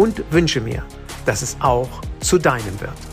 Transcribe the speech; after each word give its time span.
und 0.00 0.24
wünsche 0.32 0.62
mir, 0.62 0.82
dass 1.26 1.42
es 1.42 1.58
auch 1.60 2.00
zu 2.20 2.38
deinem 2.38 2.80
wird. 2.80 3.09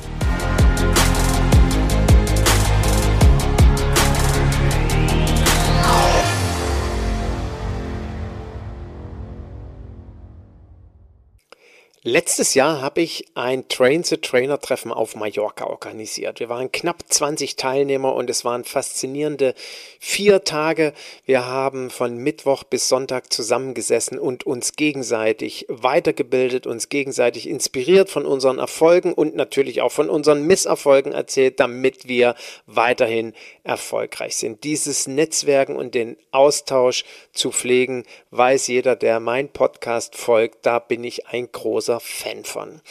Letztes 12.09 12.53
Jahr 12.53 12.79
habe 12.79 13.01
ich 13.01 13.25
ein 13.33 13.67
Train-the-Trainer-Treffen 13.67 14.93
auf 14.93 15.17
Mallorca 15.17 15.65
organisiert. 15.65 16.39
Wir 16.39 16.47
waren 16.47 16.71
knapp 16.71 17.03
20 17.05 17.57
Teilnehmer 17.57 18.15
und 18.15 18.29
es 18.29 18.45
waren 18.45 18.63
faszinierende 18.63 19.53
vier 19.99 20.45
Tage. 20.45 20.93
Wir 21.25 21.47
haben 21.47 21.89
von 21.89 22.15
Mittwoch 22.15 22.63
bis 22.63 22.87
Sonntag 22.87 23.33
zusammengesessen 23.33 24.19
und 24.19 24.45
uns 24.45 24.77
gegenseitig 24.77 25.65
weitergebildet, 25.67 26.65
uns 26.65 26.87
gegenseitig 26.87 27.45
inspiriert 27.45 28.09
von 28.09 28.25
unseren 28.25 28.59
Erfolgen 28.59 29.11
und 29.11 29.35
natürlich 29.35 29.81
auch 29.81 29.91
von 29.91 30.09
unseren 30.09 30.43
Misserfolgen 30.43 31.11
erzählt, 31.11 31.59
damit 31.59 32.07
wir 32.07 32.35
weiterhin 32.67 33.33
erfolgreich 33.65 34.37
sind. 34.37 34.63
Dieses 34.63 35.07
Netzwerken 35.07 35.75
und 35.75 35.93
den 35.93 36.15
Austausch 36.31 37.03
zu 37.33 37.51
pflegen, 37.51 38.05
weiß 38.31 38.67
jeder, 38.67 38.95
der 38.95 39.19
mein 39.19 39.49
Podcast 39.49 40.15
folgt, 40.15 40.65
da 40.65 40.79
bin 40.79 41.03
ich 41.03 41.27
ein 41.27 41.51
großer 41.51 41.96
großer 41.97 41.99
Fan 41.99 42.43
von. 42.43 42.81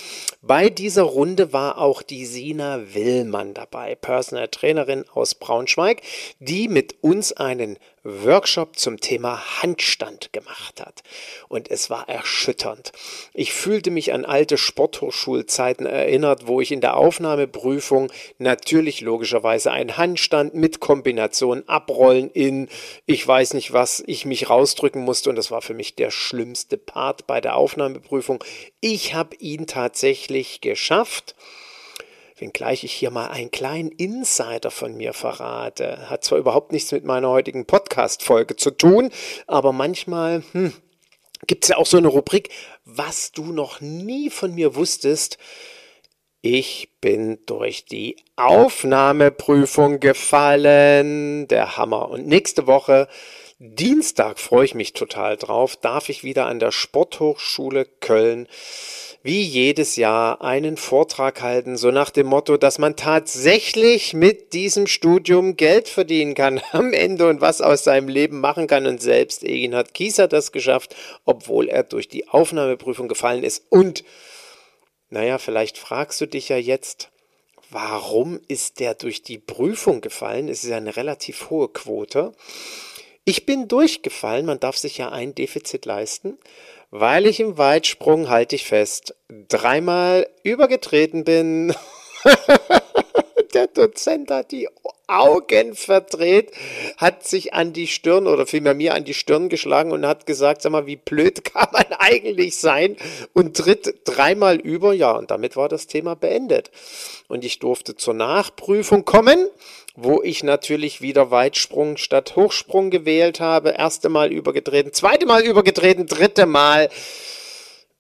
Bei 0.43 0.69
dieser 0.71 1.03
Runde 1.03 1.53
war 1.53 1.79
auch 1.79 2.03
die 2.03 2.27
Sina 2.27 2.81
Willmann 2.95 3.55
dabei, 3.55 3.95
Personal 3.95 4.49
Trainerin 4.49 5.05
aus 5.13 5.35
Braunschweig, 5.35 6.03
die 6.39 6.69
mit 6.69 7.03
uns 7.03 7.33
einen 7.33 7.79
Workshop 8.07 8.79
zum 8.79 9.01
Thema 9.01 9.63
Handstand 9.63 10.33
gemacht 10.33 10.81
hat. 10.81 11.03
Und 11.49 11.71
es 11.71 11.91
war 11.91 12.09
erschütternd. 12.09 12.93
Ich 13.35 13.53
fühlte 13.53 13.91
mich 13.91 14.13
an 14.13 14.25
alte 14.25 14.57
Sporthochschulzeiten 14.57 15.87
erinnert, 15.87 16.47
wo 16.47 16.61
ich 16.61 16.71
in 16.71 16.81
der 16.81 16.97
Aufnahmeprüfung 16.97 18.13
natürlich 18.39 19.01
logischerweise 19.01 19.73
einen 19.73 19.97
Handstand 19.97 20.55
mit 20.55 20.79
Kombination 20.79 21.65
abrollen 21.67 22.31
in, 22.31 22.69
ich 23.07 23.27
weiß 23.27 23.55
nicht 23.55 23.73
was, 23.73 24.03
ich 24.07 24.25
mich 24.25 24.49
rausdrücken 24.49 25.03
musste. 25.03 25.31
Und 25.31 25.37
das 25.37 25.51
war 25.51 25.63
für 25.63 25.75
mich 25.75 25.97
der 25.97 26.13
schlimmste 26.13 26.79
Part 26.79 27.27
bei 27.27 27.41
der 27.41 27.57
Aufnahmeprüfung. 27.57 28.43
Ich 28.81 29.15
habe 29.15 29.35
ihn 29.37 29.67
tatsächlich 29.67 30.61
geschafft 30.61 31.35
wenngleich 32.37 32.85
ich 32.85 32.93
hier 32.93 33.11
mal 33.11 33.29
einen 33.29 33.51
kleinen 33.51 33.91
Insider 33.91 34.71
von 34.71 34.97
mir 34.97 35.13
verrate. 35.13 36.11
Hat 36.11 36.25
zwar 36.25 36.39
überhaupt 36.39 36.73
nichts 36.73 36.93
mit 36.93 37.05
meiner 37.05 37.31
heutigen 37.31 37.67
Podcast-Folge 37.67 38.57
zu 38.57 38.71
tun, 38.71 39.11
aber 39.47 39.73
manchmal 39.73 40.43
hm, 40.53 40.73
gibt 41.47 41.65
es 41.65 41.71
ja 41.71 41.77
auch 41.77 41.87
so 41.87 41.97
eine 41.97 42.09
Rubrik, 42.09 42.51
was 42.85 43.33
du 43.33 43.53
noch 43.53 43.81
nie 43.81 44.31
von 44.31 44.55
mir 44.55 44.75
wusstest. 44.75 45.39
Ich 46.43 46.91
bin 47.01 47.39
durch 47.47 47.87
die 47.87 48.17
Aufnahmeprüfung 48.37 49.99
gefallen. 49.99 51.49
Der 51.49 51.77
Hammer. 51.77 52.09
Und 52.11 52.27
nächste 52.29 52.67
Woche, 52.67 53.09
Dienstag, 53.59 54.39
freue 54.39 54.67
ich 54.67 54.75
mich 54.75 54.93
total 54.93 55.37
drauf, 55.37 55.77
darf 55.77 56.11
ich 56.11 56.23
wieder 56.23 56.47
an 56.47 56.59
der 56.59 56.73
Sporthochschule 56.73 57.87
Köln 57.87 58.47
wie 59.27 59.43
jedes 59.43 59.97
Jahr 59.97 60.41
einen 60.41 60.77
Vortrag 60.77 61.43
halten, 61.43 61.77
so 61.77 61.91
nach 61.91 62.11
dem 62.11 62.29
Motto, 62.29 62.57
dass 62.57 62.79
man 62.79 62.95
tatsächlich 62.95 64.15
mit 64.15 64.53
diesem 64.53 64.87
Studium 64.87 65.57
Geld 65.57 65.89
verdienen 65.89 66.35
kann 66.35 66.63
am 66.73 66.93
Ende 66.93 67.29
und 67.29 67.41
was 67.41 67.61
aus 67.61 67.83
seinem 67.83 68.09
Leben 68.09 68.41
machen 68.41 68.69
kann. 68.69 68.87
Und 68.87 69.03
selbst 69.03 69.43
Egin 69.43 69.75
hat 69.75 69.95
Kieser 69.95 70.29
das 70.29 70.53
geschafft, 70.53 70.95
obwohl 71.25 71.69
er 71.69 71.83
durch 71.83 72.09
die 72.09 72.29
Aufnahmeprüfung 72.29 73.09
gefallen 73.09 73.43
ist. 73.43 73.65
Und, 73.69 74.05
naja, 75.11 75.39
vielleicht 75.39 75.77
fragst 75.77 76.21
du 76.21 76.27
dich 76.27 76.49
ja 76.49 76.57
jetzt, 76.57 77.11
warum 77.69 78.41
ist 78.47 78.79
der 78.79 78.95
durch 78.95 79.23
die 79.25 79.39
Prüfung 79.39 80.03
gefallen? 80.03 80.49
Es 80.49 80.63
ist 80.63 80.71
ja 80.71 80.77
eine 80.77 80.97
relativ 80.97 81.51
hohe 81.51 81.69
Quote. 81.69 82.33
Ich 83.25 83.45
bin 83.45 83.67
durchgefallen, 83.67 84.47
man 84.47 84.61
darf 84.61 84.77
sich 84.77 84.99
ja 84.99 85.11
ein 85.11 85.35
Defizit 85.35 85.85
leisten 85.85 86.39
weil 86.91 87.27
ich 87.27 87.41
im 87.41 87.59
Weitsprung, 87.59 88.29
halte 88.29 88.57
ich 88.57 88.65
fest, 88.65 89.15
dreimal 89.49 90.29
übergetreten 90.43 91.25
bin. 91.25 91.75
Der 93.57 93.69
Dozent 93.69 94.31
hat 94.31 94.53
die 94.53 94.69
Augen 95.07 95.75
verdreht, 95.75 96.51
hat 96.99 97.27
sich 97.27 97.55
an 97.55 97.73
die 97.73 97.87
Stirn 97.87 98.27
oder 98.27 98.47
vielmehr 98.47 98.75
mir 98.75 98.95
an 98.95 99.07
die 99.07 99.15
Stirn 99.15 99.49
geschlagen 99.49 99.93
und 99.93 100.05
hat 100.05 100.27
gesagt, 100.27 100.61
sag 100.61 100.73
mal, 100.73 100.85
wie 100.85 100.97
blöd 100.97 101.43
kann 101.55 101.69
man 101.73 101.87
eigentlich 101.99 102.59
sein 102.59 102.99
und 103.33 103.57
tritt 103.57 103.95
dreimal 104.05 104.57
über. 104.57 104.93
Ja, 104.93 105.13
und 105.13 105.31
damit 105.31 105.57
war 105.57 105.71
das 105.71 105.87
Thema 105.87 106.15
beendet. 106.17 106.71
Und 107.29 107.47
ich 107.47 107.59
durfte 107.59 107.97
zur 107.97 108.13
Nachprüfung 108.13 109.07
kommen 109.07 109.49
wo 109.99 110.23
ich 110.23 110.45
natürlich 110.45 111.01
wieder 111.01 111.31
Weitsprung 111.31 111.97
statt 111.97 112.37
Hochsprung 112.37 112.91
gewählt 112.91 113.41
habe. 113.41 113.71
Erste 113.71 114.11
Mal 114.11 114.31
übergetreten, 114.31 114.93
zweite 114.93 115.25
Mal 115.25 115.41
übergetreten, 115.41 116.07
dritte 116.07 116.45
Mal 116.45 116.91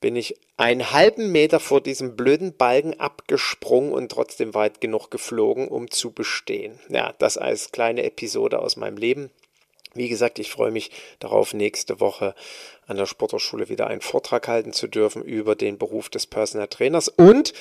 bin 0.00 0.16
ich 0.16 0.38
einen 0.56 0.92
halben 0.92 1.32
Meter 1.32 1.60
vor 1.60 1.80
diesem 1.80 2.16
blöden 2.16 2.56
Balken 2.56 2.98
abgesprungen 3.00 3.92
und 3.92 4.10
trotzdem 4.10 4.54
weit 4.54 4.80
genug 4.80 5.10
geflogen, 5.10 5.68
um 5.68 5.90
zu 5.90 6.12
bestehen. 6.12 6.78
Ja, 6.88 7.14
das 7.18 7.38
als 7.38 7.72
kleine 7.72 8.02
Episode 8.04 8.58
aus 8.58 8.76
meinem 8.76 8.96
Leben. 8.96 9.30
Wie 9.94 10.08
gesagt, 10.08 10.38
ich 10.38 10.50
freue 10.50 10.70
mich 10.70 10.90
darauf, 11.18 11.54
nächste 11.54 12.00
Woche 12.00 12.34
an 12.86 12.98
der 12.98 13.06
Sporthochschule 13.06 13.68
wieder 13.70 13.86
einen 13.86 14.02
Vortrag 14.02 14.46
halten 14.46 14.72
zu 14.72 14.86
dürfen 14.86 15.22
über 15.22 15.56
den 15.56 15.78
Beruf 15.78 16.10
des 16.10 16.26
Personal 16.26 16.68
Trainers 16.68 17.08
und 17.08 17.54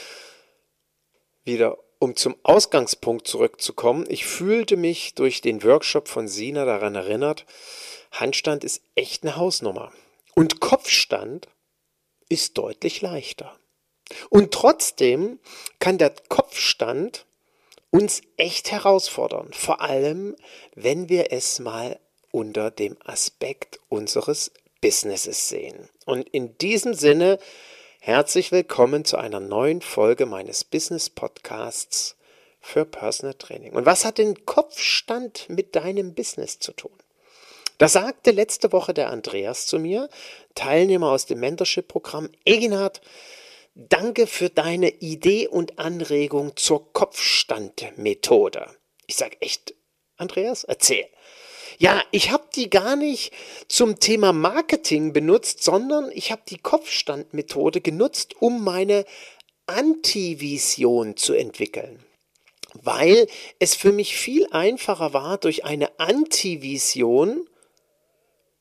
wieder 1.46 1.78
um 2.00 2.16
zum 2.16 2.36
Ausgangspunkt 2.44 3.28
zurückzukommen, 3.28 4.06
ich 4.10 4.26
fühlte 4.26 4.76
mich 4.76 5.16
durch 5.16 5.42
den 5.42 5.64
Workshop 5.64 6.10
von 6.10 6.28
Sina 6.28 6.66
daran 6.66 6.96
erinnert, 6.96 7.46
Handstand 8.12 8.64
ist 8.64 8.82
echt 8.96 9.24
eine 9.24 9.38
Hausnummer. 9.38 9.92
Und 10.36 10.60
Kopfstand 10.60 11.48
ist 12.30 12.58
deutlich 12.58 13.02
leichter. 13.02 13.58
Und 14.30 14.54
trotzdem 14.54 15.40
kann 15.80 15.98
der 15.98 16.14
Kopfstand 16.30 17.26
uns 17.90 18.22
echt 18.38 18.72
herausfordern, 18.72 19.52
vor 19.54 19.82
allem 19.82 20.36
wenn 20.76 21.10
wir 21.10 21.32
es 21.32 21.60
mal 21.60 22.00
unter 22.32 22.72
dem 22.72 22.98
Aspekt 23.04 23.80
unseres 23.90 24.52
Businesses 24.82 25.48
sehen. 25.48 25.90
Und 26.06 26.28
in 26.30 26.58
diesem 26.58 26.94
Sinne 26.94 27.40
Herzlich 28.06 28.52
willkommen 28.52 29.04
zu 29.04 29.18
einer 29.18 29.40
neuen 29.40 29.82
Folge 29.82 30.28
meines 30.28 30.64
Business 30.64 31.10
Podcasts 31.10 32.16
für 32.62 32.86
Personal 32.86 33.34
Training. 33.34 33.74
Und 33.74 33.88
was 33.88 34.06
hat 34.06 34.20
den 34.20 34.46
Kopfstand 34.46 35.50
mit 35.50 35.76
deinem 35.76 36.14
Business 36.14 36.60
zu 36.60 36.72
tun? 36.74 36.92
Da 37.78 37.90
sagte 37.90 38.32
letzte 38.32 38.72
Woche 38.72 38.94
der 38.94 39.10
Andreas 39.10 39.68
zu 39.68 39.80
mir, 39.80 40.10
Teilnehmer 40.54 41.12
aus 41.12 41.26
dem 41.26 41.42
Mentorship-Programm, 41.42 42.30
Eginhard, 42.46 43.02
danke 43.76 44.28
für 44.28 44.50
deine 44.50 44.90
Idee 44.90 45.48
und 45.48 45.78
Anregung 45.78 46.56
zur 46.56 46.94
Kopfstandmethode. 46.94 48.68
Ich 49.08 49.18
sage 49.18 49.38
echt, 49.42 49.74
Andreas, 50.16 50.64
erzähl. 50.64 51.06
Ja, 51.78 52.02
ich 52.12 52.32
habe 52.32 52.48
die 52.56 52.70
gar 52.70 52.96
nicht 52.96 53.34
zum 53.68 54.00
Thema 54.00 54.32
Marketing 54.32 55.12
benutzt, 55.12 55.62
sondern 55.62 56.10
ich 56.14 56.32
habe 56.32 56.44
die 56.48 56.58
Kopfstandmethode 56.58 57.82
genutzt, 57.82 58.36
um 58.40 58.64
meine 58.64 59.06
Antivision 59.66 61.18
zu 61.18 61.34
entwickeln. 61.34 62.06
Weil 62.74 63.28
es 63.60 63.76
für 63.76 63.92
mich 63.92 64.16
viel 64.16 64.48
einfacher 64.52 65.14
war, 65.14 65.38
durch 65.38 65.66
eine 65.66 66.00
Antivision 66.00 67.50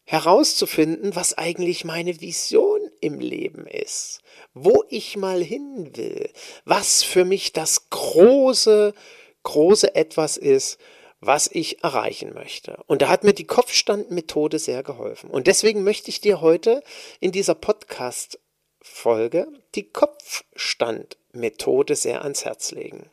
herauszufinden, 0.05 1.17
was 1.17 1.37
eigentlich 1.37 1.85
meine 1.85 2.21
Vision 2.21 2.81
im 3.01 3.19
Leben 3.21 3.67
ist, 3.67 4.21
wo 4.53 4.85
ich 4.89 5.17
mal 5.17 5.43
hin 5.43 5.97
will, 5.97 6.31
was 6.65 7.03
für 7.03 7.25
mich 7.25 7.53
das 7.53 7.91
große, 7.91 8.95
große 9.43 9.93
Etwas 9.95 10.37
ist, 10.37 10.79
was 11.21 11.49
ich 11.51 11.83
erreichen 11.83 12.35
möchte. 12.35 12.79
Und 12.87 13.03
da 13.03 13.09
hat 13.09 13.25
mir 13.25 13.33
die 13.33 13.47
Kopfstandmethode 13.47 14.59
sehr 14.59 14.83
geholfen. 14.83 15.31
Und 15.31 15.47
deswegen 15.47 15.85
möchte 15.85 16.11
ich 16.11 16.21
dir 16.21 16.43
heute 16.43 16.83
in 17.21 17.33
dieser 17.33 17.55
Podcast-Folge 17.55 19.49
die 19.75 19.91
Kopfstandmethode 19.91 21.97
sehr 21.97 22.21
ans 22.23 22.45
Herz 22.45 22.73
legen. 22.73 23.09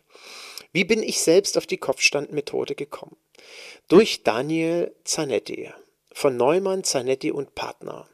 Wie 0.73 0.83
bin 0.83 1.01
ich 1.03 1.21
selbst 1.21 1.57
auf 1.57 1.67
die 1.67 1.77
Kopfstandmethode 1.77 2.75
gekommen? 2.75 3.15
Durch 3.87 4.23
Daniel 4.23 4.93
Zanetti 5.03 5.71
von 6.13 6.37
Neumann, 6.37 6.83
Zanetti 6.83 7.31
und 7.31 7.55
Partner. 7.55 8.07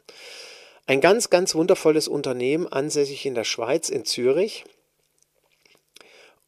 Ein 0.86 1.00
ganz, 1.00 1.28
ganz 1.28 1.54
wundervolles 1.54 2.08
Unternehmen, 2.08 2.66
ansässig 2.66 3.26
in 3.26 3.34
der 3.34 3.44
Schweiz, 3.44 3.90
in 3.90 4.04
Zürich. 4.04 4.64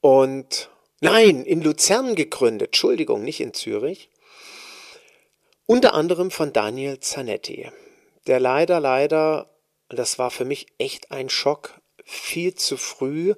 Und 0.01 0.71
nein, 1.01 1.45
in 1.45 1.61
Luzern 1.61 2.15
gegründet, 2.15 2.69
Entschuldigung, 2.69 3.23
nicht 3.23 3.41
in 3.41 3.53
Zürich. 3.53 4.09
Unter 5.67 5.95
anderem 5.95 6.31
von 6.31 6.53
Daniel 6.53 7.01
Zanetti, 7.01 7.71
der 8.27 8.41
leider, 8.41 8.81
leider, 8.81 9.51
das 9.89 10.19
war 10.19 10.31
für 10.31 10.45
mich 10.45 10.67
echt 10.79 11.11
ein 11.13 11.29
Schock, 11.29 11.81
viel 12.05 12.55
zu 12.55 12.77
früh 12.77 13.35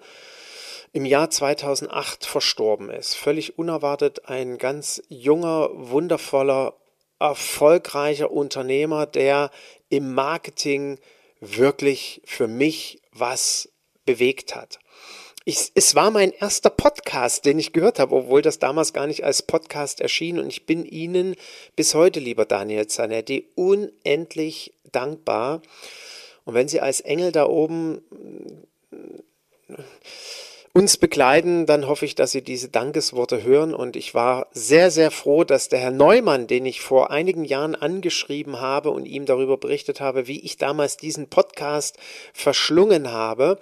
im 0.93 1.05
Jahr 1.05 1.31
2008 1.31 2.25
verstorben 2.25 2.91
ist. 2.91 3.15
Völlig 3.15 3.59
unerwartet 3.59 4.29
ein 4.29 4.59
ganz 4.59 5.03
junger, 5.09 5.71
wundervoller 5.73 6.75
erfolgreicher 7.23 8.31
Unternehmer, 8.31 9.07
der 9.07 9.51
im 9.89 10.15
Marketing 10.15 10.99
wirklich 11.41 12.23
für 12.25 12.49
mich 12.49 13.01
was 13.13 13.71
bewegt 14.05 14.55
hat. 14.55 14.79
Ich, 15.45 15.73
es 15.75 15.95
war 15.97 16.13
mein 16.13 16.33
erster 16.33 16.71
Podcast, 16.71 17.45
den 17.45 17.59
ich 17.59 17.73
gehört 17.73 17.99
habe, 17.99 18.15
obwohl 18.15 18.43
das 18.43 18.61
damals 18.61 18.93
gar 18.93 19.09
nicht 19.09 19.25
als 19.25 19.43
Podcast 19.43 20.01
erschien. 20.01 20.39
Und 20.39 20.49
ich 20.49 20.67
bin 20.67 20.85
Ihnen 20.85 21.35
bis 21.75 21.95
heute, 21.95 22.21
lieber 22.21 22.45
Daniel 22.45 22.87
Zanetti, 22.87 23.49
unendlich 23.57 24.75
dankbar. 24.93 25.63
Und 26.45 26.55
wenn 26.55 26.69
Sie 26.69 26.81
als 26.81 27.01
Engel 27.01 27.33
da 27.33 27.47
oben 27.47 28.03
uns 30.75 30.97
begleiten, 30.97 31.67
dann 31.67 31.87
hoffe 31.87 32.07
ich, 32.07 32.15
dass 32.15 32.33
Sie 32.33 32.43
diese 32.43 32.69
Dankesworte 32.69 33.43
hören. 33.43 33.75
Und 33.75 33.95
ich 33.95 34.15
war 34.15 34.47
sehr, 34.53 34.91
sehr 34.91 35.11
froh, 35.11 35.45
dass 35.45 35.69
der 35.69 35.81
Herr 35.81 35.91
Neumann, 35.91 36.47
den 36.47 36.65
ich 36.65 36.81
vor 36.81 37.11
einigen 37.11 37.45
Jahren 37.45 37.75
angeschrieben 37.75 38.61
habe 38.61 38.91
und 38.91 39.05
ihm 39.05 39.27
darüber 39.27 39.59
berichtet 39.59 40.01
habe, 40.01 40.27
wie 40.27 40.41
ich 40.41 40.57
damals 40.57 40.97
diesen 40.97 41.29
Podcast 41.29 41.99
verschlungen 42.33 43.13
habe, 43.13 43.59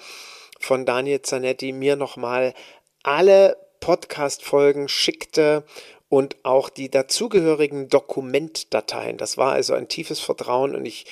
von 0.61 0.87
Daniel 0.87 1.23
Zanetti, 1.23 1.73
mir 1.73 1.97
nochmal 1.97 2.55
alle 3.03 3.57
Podcast-Folgen 3.81 4.89
schickte 4.89 5.65
und 6.09 6.37
auch 6.45 6.69
die 6.69 6.91
dazugehörigen 6.91 7.89
Dokumentdateien. 7.89 9.17
Das 9.17 9.37
war 9.37 9.53
also 9.53 9.75
ein 9.75 9.89
tiefes 9.89 10.21
Vertrauen 10.21 10.77
und 10.77 10.85
ich 10.85 11.07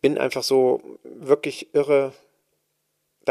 bin 0.00 0.18
einfach 0.18 0.44
so 0.44 0.80
wirklich 1.04 1.74
irre 1.74 2.12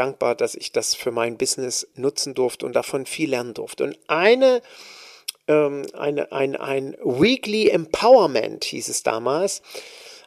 dankbar, 0.00 0.34
dass 0.34 0.54
ich 0.54 0.72
das 0.72 0.94
für 0.94 1.10
mein 1.10 1.36
Business 1.36 1.86
nutzen 1.94 2.34
durfte 2.34 2.64
und 2.64 2.74
davon 2.74 3.04
viel 3.04 3.30
lernen 3.30 3.52
durfte. 3.52 3.84
Und 3.84 3.98
eine, 4.06 4.62
ähm, 5.46 5.82
eine, 5.92 6.32
ein, 6.32 6.56
ein 6.56 6.96
Weekly 7.04 7.68
Empowerment 7.68 8.64
hieß 8.64 8.88
es 8.88 9.02
damals, 9.02 9.60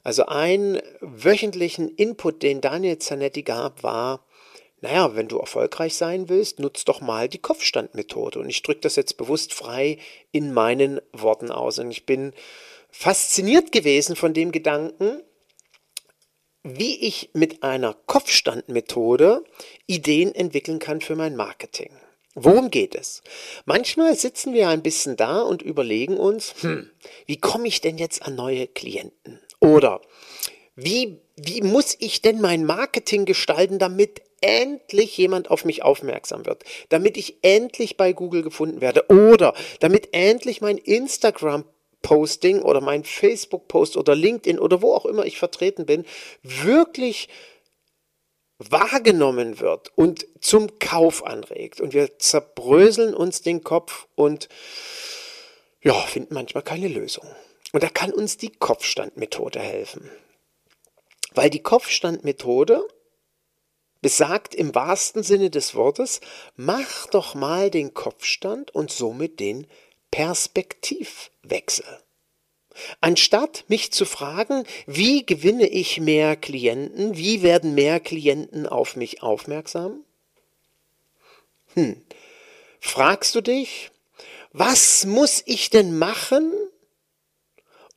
also 0.03 0.27
einen 0.27 0.79
wöchentlichen 1.01 1.89
Input, 1.89 2.43
den 2.43 2.61
Daniel 2.61 2.99
Zanetti 2.99 3.41
gab, 3.41 3.81
war, 3.81 4.23
naja, 4.81 5.15
wenn 5.15 5.29
du 5.29 5.39
erfolgreich 5.39 5.95
sein 5.95 6.29
willst, 6.29 6.59
nutz 6.59 6.83
doch 6.83 7.01
mal 7.01 7.27
die 7.29 7.39
Kopfstandmethode. 7.39 8.37
Und 8.39 8.49
ich 8.49 8.61
drücke 8.61 8.81
das 8.81 8.97
jetzt 8.97 9.17
bewusst 9.17 9.53
frei 9.53 9.97
in 10.31 10.53
meinen 10.53 10.99
Worten 11.13 11.51
aus. 11.51 11.79
Und 11.79 11.89
ich 11.89 12.05
bin 12.05 12.33
fasziniert 12.91 13.71
gewesen 13.71 14.15
von 14.15 14.33
dem 14.33 14.51
Gedanken, 14.51 15.21
wie 16.63 16.99
ich 17.07 17.29
mit 17.33 17.61
einer 17.63 17.93
Kopfstandmethode 18.05 19.43
Ideen 19.85 20.33
entwickeln 20.33 20.79
kann 20.79 21.01
für 21.01 21.15
mein 21.15 21.35
Marketing. 21.35 21.91
Worum 22.35 22.71
geht 22.71 22.95
es? 22.95 23.21
Manchmal 23.65 24.15
sitzen 24.15 24.53
wir 24.53 24.69
ein 24.69 24.81
bisschen 24.81 25.15
da 25.15 25.41
und 25.41 25.61
überlegen 25.61 26.17
uns, 26.17 26.55
hm, 26.61 26.89
wie 27.27 27.37
komme 27.37 27.67
ich 27.67 27.81
denn 27.81 27.97
jetzt 27.97 28.23
an 28.23 28.35
neue 28.35 28.67
Klienten? 28.67 29.39
Oder 29.59 30.01
wie, 30.75 31.21
wie 31.35 31.61
muss 31.61 31.95
ich 31.99 32.21
denn 32.21 32.41
mein 32.41 32.65
Marketing 32.65 33.25
gestalten, 33.25 33.77
damit 33.77 34.23
endlich 34.41 35.15
jemand 35.17 35.51
auf 35.51 35.63
mich 35.63 35.83
aufmerksam 35.83 36.45
wird, 36.45 36.63
damit 36.89 37.17
ich 37.17 37.37
endlich 37.43 37.97
bei 37.97 38.13
Google 38.13 38.41
gefunden 38.41 38.81
werde 38.81 39.05
oder 39.09 39.53
damit 39.79 40.09
endlich 40.11 40.59
mein 40.59 40.77
Instagram 40.77 41.65
Posting 42.03 42.61
oder 42.61 42.81
mein 42.81 43.03
Facebook-Post 43.03 43.97
oder 43.97 44.13
LinkedIn 44.13 44.59
oder 44.59 44.83
wo 44.83 44.93
auch 44.93 45.05
immer 45.05 45.25
ich 45.25 45.39
vertreten 45.39 45.87
bin, 45.87 46.05
wirklich 46.43 47.29
wahrgenommen 48.59 49.59
wird 49.59 49.91
und 49.95 50.27
zum 50.39 50.77
Kauf 50.77 51.25
anregt. 51.25 51.81
Und 51.81 51.93
wir 51.93 52.19
zerbröseln 52.19 53.15
uns 53.15 53.41
den 53.41 53.63
Kopf 53.63 54.07
und 54.13 54.49
ja, 55.81 55.93
finden 55.93 56.35
manchmal 56.35 56.63
keine 56.63 56.87
Lösung. 56.87 57.25
Und 57.71 57.81
da 57.81 57.89
kann 57.89 58.13
uns 58.13 58.37
die 58.37 58.51
Kopfstandmethode 58.51 59.59
helfen. 59.59 60.09
Weil 61.33 61.49
die 61.49 61.63
Kopfstandmethode 61.63 62.87
besagt 64.01 64.53
im 64.53 64.75
wahrsten 64.75 65.23
Sinne 65.23 65.49
des 65.49 65.73
Wortes, 65.73 66.19
mach 66.55 67.07
doch 67.07 67.33
mal 67.33 67.71
den 67.71 67.93
Kopfstand 67.93 68.75
und 68.75 68.91
somit 68.91 69.39
den 69.39 69.65
Perspektivwechsel. 70.13 71.85
Anstatt 73.01 73.65
mich 73.67 73.91
zu 73.91 74.05
fragen, 74.05 74.63
wie 74.85 75.25
gewinne 75.25 75.65
ich 75.65 75.99
mehr 75.99 76.35
Klienten, 76.35 77.17
wie 77.17 77.41
werden 77.41 77.73
mehr 77.73 77.99
Klienten 77.99 78.67
auf 78.67 78.95
mich 78.95 79.23
aufmerksam? 79.23 80.05
Hm. 81.73 81.99
Fragst 82.79 83.33
du 83.33 83.41
dich, 83.41 83.89
was 84.51 85.07
muss 85.07 85.41
ich 85.47 85.71
denn 85.71 85.97
machen, 85.97 86.53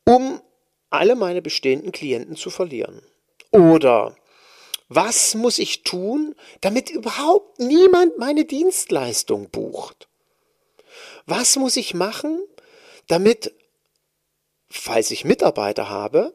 um 0.03 0.41
alle 0.89 1.15
meine 1.15 1.43
bestehenden 1.43 1.91
Klienten 1.91 2.35
zu 2.35 2.49
verlieren? 2.49 3.03
Oder 3.51 4.17
was 4.89 5.35
muss 5.35 5.59
ich 5.59 5.83
tun, 5.83 6.33
damit 6.61 6.89
überhaupt 6.89 7.59
niemand 7.59 8.17
meine 8.17 8.45
Dienstleistung 8.45 9.51
bucht? 9.51 10.06
Was 11.27 11.57
muss 11.57 11.75
ich 11.75 11.93
machen, 11.93 12.39
damit, 13.07 13.53
falls 14.69 15.11
ich 15.11 15.25
Mitarbeiter 15.25 15.89
habe, 15.89 16.33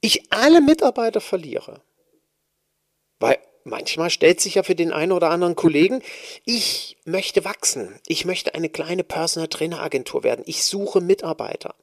ich 0.00 0.32
alle 0.32 0.60
Mitarbeiter 0.60 1.20
verliere? 1.20 1.82
Weil 3.20 3.38
manchmal 3.62 4.10
stellt 4.10 4.40
sich 4.40 4.56
ja 4.56 4.64
für 4.64 4.74
den 4.74 4.92
einen 4.92 5.12
oder 5.12 5.30
anderen 5.30 5.54
Kollegen, 5.54 6.02
ich 6.44 6.96
möchte 7.04 7.44
wachsen, 7.44 7.94
ich 8.08 8.24
möchte 8.24 8.54
eine 8.56 8.68
kleine 8.68 9.04
Personal 9.04 9.48
Trainer 9.48 9.80
Agentur 9.80 10.24
werden, 10.24 10.42
ich 10.46 10.64
suche 10.64 11.00
Mitarbeiter. 11.00 11.76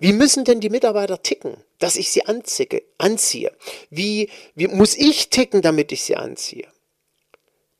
Wie 0.00 0.12
müssen 0.12 0.44
denn 0.44 0.60
die 0.60 0.70
Mitarbeiter 0.70 1.22
ticken, 1.22 1.56
dass 1.78 1.94
ich 1.94 2.10
sie 2.10 2.26
anziehe? 2.26 2.82
anziehe? 2.98 3.56
Wie, 3.88 4.30
wie 4.56 4.66
muss 4.66 4.96
ich 4.96 5.30
ticken, 5.30 5.62
damit 5.62 5.92
ich 5.92 6.02
sie 6.02 6.16
anziehe? 6.16 6.66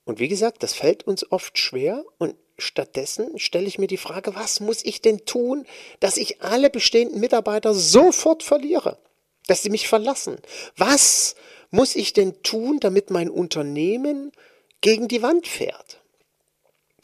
Und 0.04 0.20
wie 0.20 0.28
gesagt, 0.28 0.62
das 0.62 0.72
fällt 0.72 1.04
uns 1.06 1.30
oft 1.32 1.58
schwer 1.58 2.04
und 2.18 2.36
Stattdessen 2.62 3.38
stelle 3.38 3.66
ich 3.66 3.78
mir 3.78 3.88
die 3.88 3.96
Frage, 3.96 4.34
was 4.34 4.60
muss 4.60 4.84
ich 4.84 5.02
denn 5.02 5.26
tun, 5.26 5.66
dass 6.00 6.16
ich 6.16 6.42
alle 6.42 6.70
bestehenden 6.70 7.20
Mitarbeiter 7.20 7.74
sofort 7.74 8.42
verliere, 8.42 8.98
dass 9.46 9.62
sie 9.62 9.70
mich 9.70 9.88
verlassen? 9.88 10.38
Was 10.76 11.34
muss 11.70 11.96
ich 11.96 12.12
denn 12.12 12.42
tun, 12.42 12.78
damit 12.80 13.10
mein 13.10 13.28
Unternehmen 13.28 14.32
gegen 14.80 15.08
die 15.08 15.22
Wand 15.22 15.48
fährt? 15.48 15.98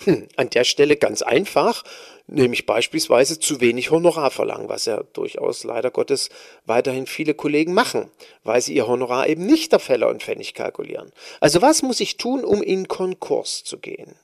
Hm, 0.05 0.29
an 0.37 0.49
der 0.51 0.63
Stelle 0.63 0.97
ganz 0.97 1.23
einfach, 1.23 1.83
nämlich 2.29 2.67
beispielsweise 2.67 3.41
zu 3.41 3.61
wenig 3.61 3.91
Honorar 3.91 4.31
verlangen, 4.31 4.69
was 4.69 4.85
ja 4.85 5.03
durchaus 5.13 5.65
leider 5.65 5.91
Gottes 5.91 6.29
weiterhin 6.67 7.07
viele 7.07 7.35
Kollegen 7.35 7.75
machen, 7.75 8.09
weil 8.45 8.61
sie 8.61 8.75
ihr 8.75 8.87
Honorar 8.87 9.27
eben 9.29 9.45
nicht 9.45 9.75
auf 9.75 9.83
Fälle 9.83 10.07
und 10.07 10.23
Pfennig 10.23 10.55
kalkulieren. 10.55 11.11
Also 11.41 11.63
was 11.63 11.83
muss 11.83 11.99
ich 11.99 12.17
tun, 12.17 12.45
um 12.45 12.63
in 12.63 12.87
Konkurs 12.87 13.65
zu 13.65 13.79
gehen? 13.79 14.15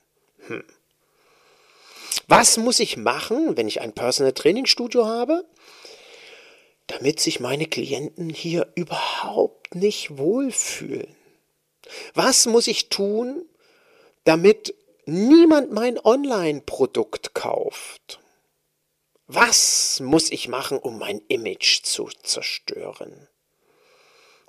Hm. 0.47 0.63
Was 2.27 2.57
muss 2.57 2.79
ich 2.79 2.97
machen, 2.97 3.57
wenn 3.57 3.67
ich 3.67 3.81
ein 3.81 3.93
Personal 3.93 4.33
Training 4.33 4.65
Studio 4.65 5.05
habe? 5.05 5.45
damit 6.87 7.19
sich 7.19 7.39
meine 7.39 7.65
Klienten 7.65 8.29
hier 8.29 8.71
überhaupt 8.75 9.75
nicht 9.75 10.17
wohlfühlen? 10.17 11.15
Was 12.13 12.45
muss 12.45 12.67
ich 12.67 12.89
tun, 12.89 13.47
damit 14.23 14.75
niemand 15.05 15.71
mein 15.71 15.99
Online-Produkt 15.99 17.33
kauft? 17.33 18.19
Was 19.27 19.99
muss 20.01 20.31
ich 20.31 20.47
machen, 20.47 20.77
um 20.77 20.99
mein 20.99 21.19
Image 21.27 21.83
zu 21.83 22.09
zerstören? 22.23 23.27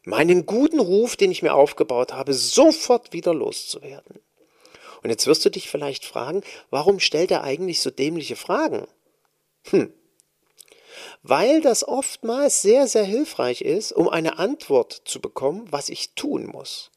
Meinen 0.04 0.46
guten 0.46 0.78
Ruf, 0.78 1.16
den 1.16 1.30
ich 1.30 1.42
mir 1.42 1.54
aufgebaut 1.54 2.12
habe, 2.12 2.32
sofort 2.32 3.12
wieder 3.12 3.34
loszuwerden. 3.34 4.20
Und 5.02 5.10
jetzt 5.10 5.26
wirst 5.26 5.44
du 5.44 5.50
dich 5.50 5.68
vielleicht 5.68 6.04
fragen, 6.04 6.42
warum 6.70 7.00
stellt 7.00 7.30
er 7.30 7.44
eigentlich 7.44 7.80
so 7.80 7.90
dämliche 7.90 8.36
Fragen? 8.36 8.86
Hm. 9.70 9.92
Weil 11.22 11.60
das 11.60 11.86
oftmals 11.86 12.62
sehr, 12.62 12.86
sehr 12.86 13.04
hilfreich 13.04 13.60
ist, 13.60 13.92
um 13.92 14.08
eine 14.08 14.38
Antwort 14.38 15.02
zu 15.04 15.20
bekommen, 15.20 15.66
was 15.70 15.88
ich 15.88 16.14
tun 16.14 16.46
muss, 16.46 16.90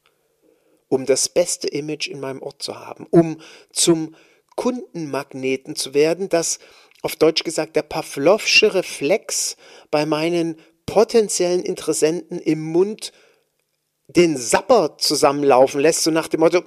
um 0.88 1.06
das 1.06 1.28
beste 1.28 1.68
Image 1.68 2.08
in 2.08 2.20
meinem 2.20 2.42
Ort 2.42 2.62
zu 2.62 2.78
haben, 2.78 3.06
um 3.10 3.40
zum 3.72 4.14
Kundenmagneten 4.56 5.76
zu 5.76 5.94
werden, 5.94 6.28
das 6.28 6.58
auf 7.02 7.16
Deutsch 7.16 7.44
gesagt 7.44 7.76
der 7.76 7.82
Pavlovsche 7.82 8.74
Reflex 8.74 9.56
bei 9.90 10.06
meinen 10.06 10.58
potenziellen 10.86 11.62
Interessenten 11.62 12.38
im 12.38 12.62
Mund 12.62 13.12
den 14.06 14.36
Sapper 14.36 14.98
zusammenlaufen 14.98 15.80
lässt, 15.80 16.02
so 16.02 16.10
nach 16.10 16.28
dem 16.28 16.40
Motto, 16.40 16.62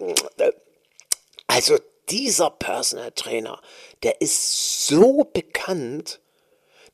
also 1.53 1.77
dieser 2.09 2.49
Personal 2.49 3.11
Trainer, 3.11 3.61
der 4.01 4.21
ist 4.21 4.87
so 4.87 5.23
bekannt, 5.23 6.19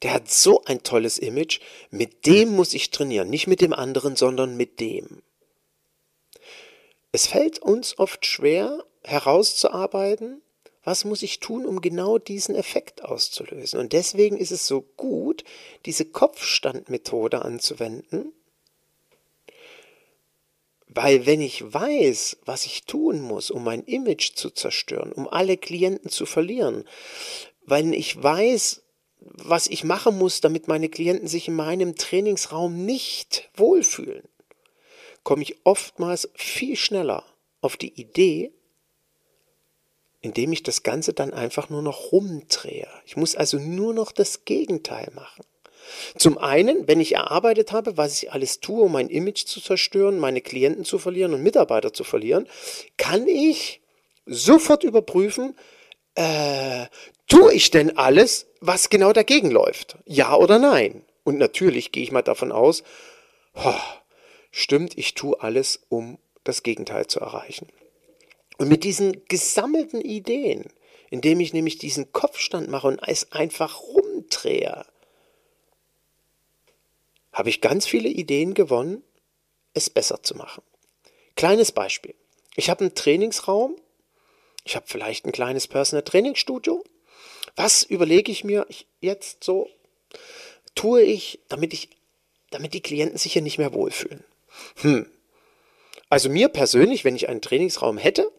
der 0.02 0.14
hat 0.14 0.30
so 0.30 0.64
ein 0.66 0.84
tolles 0.84 1.18
Image, 1.18 1.62
mit 1.92 2.26
dem 2.26 2.50
muss 2.58 2.74
ich 2.74 2.92
trainieren, 2.92 3.30
nicht 3.30 3.48
mit 3.48 3.62
dem 3.62 3.72
anderen, 3.72 4.18
sondern 4.18 4.58
mit 4.58 4.82
dem. 4.82 5.24
Es 7.14 7.28
fällt 7.28 7.60
uns 7.60 7.98
oft 7.98 8.26
schwer 8.26 8.84
herauszuarbeiten, 9.06 10.42
was 10.84 11.06
muss 11.06 11.24
ich 11.24 11.40
tun, 11.40 11.66
um 11.66 11.80
genau 11.80 12.18
diesen 12.18 12.54
Effekt 12.54 13.06
auszulösen. 13.06 13.80
Und 13.80 13.94
deswegen 13.94 14.36
ist 14.36 14.52
es 14.52 14.68
so 14.68 14.82
gut, 14.98 15.46
diese 15.86 16.04
Kopfstandmethode 16.04 17.44
anzuwenden, 17.44 18.34
weil 20.90 21.28
wenn 21.28 21.40
ich 21.40 21.72
weiß, 21.72 22.38
was 22.46 22.66
ich 22.66 22.84
tun 22.84 23.22
muss, 23.22 23.52
um 23.52 23.64
mein 23.64 23.84
Image 23.84 24.34
zu 24.34 24.50
zerstören, 24.50 25.12
um 25.12 25.28
alle 25.28 25.56
Klienten 25.56 26.10
zu 26.10 26.26
verlieren, 26.26 26.84
wenn 27.66 27.94
ich 27.94 28.22
weiß, 28.22 28.82
was 29.20 29.68
ich 29.68 29.84
machen 29.84 30.18
muss, 30.18 30.42
damit 30.42 30.68
meine 30.68 30.90
Klienten 30.90 31.28
sich 31.28 31.48
in 31.48 31.56
meinem 31.56 31.96
Trainingsraum 31.96 32.86
nicht 32.86 33.50
wohlfühlen, 33.56 34.28
komme 35.24 35.44
ich 35.44 35.58
oftmals 35.64 36.30
viel 36.34 36.76
schneller 36.76 37.24
auf 37.62 37.78
die 37.78 37.94
Idee, 38.00 38.52
indem 40.22 40.52
ich 40.52 40.64
das 40.64 40.82
Ganze 40.82 41.14
dann 41.14 41.34
einfach 41.34 41.70
nur 41.70 41.84
noch 41.84 42.12
rumdrehe. 42.12 42.88
Ich 43.06 43.16
muss 43.16 43.36
also 43.36 43.60
nur 43.60 43.94
noch 43.94 44.12
das 44.12 44.44
Gegenteil 44.44 45.12
machen. 45.14 45.46
Zum 46.18 46.38
einen, 46.38 46.88
wenn 46.88 47.00
ich 47.00 47.16
erarbeitet 47.16 47.72
habe, 47.72 47.98
was 47.98 48.22
ich 48.22 48.32
alles 48.32 48.60
tue, 48.60 48.84
um 48.84 48.92
mein 48.92 49.10
Image 49.10 49.46
zu 49.46 49.62
zerstören, 49.62 50.20
meine 50.20 50.42
Klienten 50.42 50.86
zu 50.86 51.00
verlieren 51.00 51.34
und 51.34 51.44
Mitarbeiter 51.44 51.94
zu 51.94 52.04
verlieren, 52.04 52.48
kann 52.98 53.28
ich 53.28 53.82
sofort 54.26 54.84
überprüfen, 54.84 55.56
äh, 56.16 56.86
tue 57.28 57.54
ich 57.54 57.72
denn 57.72 57.98
alles, 57.98 58.48
was 58.60 58.90
genau 58.90 59.14
dagegen 59.14 59.52
läuft? 59.52 59.98
Ja 60.06 60.36
oder 60.36 60.60
nein? 60.60 61.04
Und 61.24 61.38
natürlich 61.38 61.92
gehe 61.92 62.04
ich 62.04 62.12
mal 62.12 62.22
davon 62.22 62.52
aus, 62.52 62.84
oh, 63.54 63.74
stimmt, 64.52 64.98
ich 64.98 65.14
tue 65.14 65.40
alles, 65.40 65.82
um 65.90 66.18
das 66.44 66.64
Gegenteil 66.64 67.08
zu 67.08 67.20
erreichen. 67.20 67.68
Und 68.58 68.68
mit 68.68 68.84
diesen 68.84 69.24
gesammelten 69.28 70.02
Ideen, 70.02 70.66
indem 71.10 71.40
ich 71.40 71.54
nämlich 71.54 71.78
diesen 71.78 72.12
Kopfstand 72.12 72.70
mache 72.70 72.88
und 72.88 73.00
es 73.08 73.32
einfach 73.32 73.82
rumdrehe, 73.82 74.86
habe 77.40 77.50
ich 77.50 77.62
ganz 77.62 77.88
viele 77.88 78.10
Ideen 78.10 78.54
gewonnen, 78.54 79.02
es 79.74 79.90
besser 79.90 80.22
zu 80.22 80.36
machen. 80.36 80.62
Kleines 81.38 81.72
Beispiel. 81.72 82.14
Ich 82.58 82.70
habe 82.70 82.82
einen 82.82 82.96
Trainingsraum, 82.96 83.78
ich 84.66 84.76
habe 84.76 84.86
vielleicht 84.90 85.26
ein 85.26 85.32
kleines 85.32 85.66
Personal 85.66 86.04
Trainingsstudio. 86.04 86.84
Was 87.56 87.84
überlege 87.84 88.30
ich 88.30 88.44
mir 88.44 88.68
jetzt 89.00 89.46
so, 89.46 89.70
tue 90.76 91.02
ich, 91.02 91.40
damit 91.48 91.74
ich, 91.74 91.92
damit 92.50 92.74
die 92.74 92.82
Klienten 92.82 93.18
sich 93.18 93.32
hier 93.32 93.42
nicht 93.42 93.58
mehr 93.58 93.74
wohlfühlen? 93.74 94.26
Hm. 94.82 95.10
Also 96.10 96.28
mir 96.28 96.50
persönlich, 96.50 97.06
wenn 97.06 97.16
ich 97.16 97.30
einen 97.30 97.42
Trainingsraum 97.42 97.98
hätte, 97.98 98.30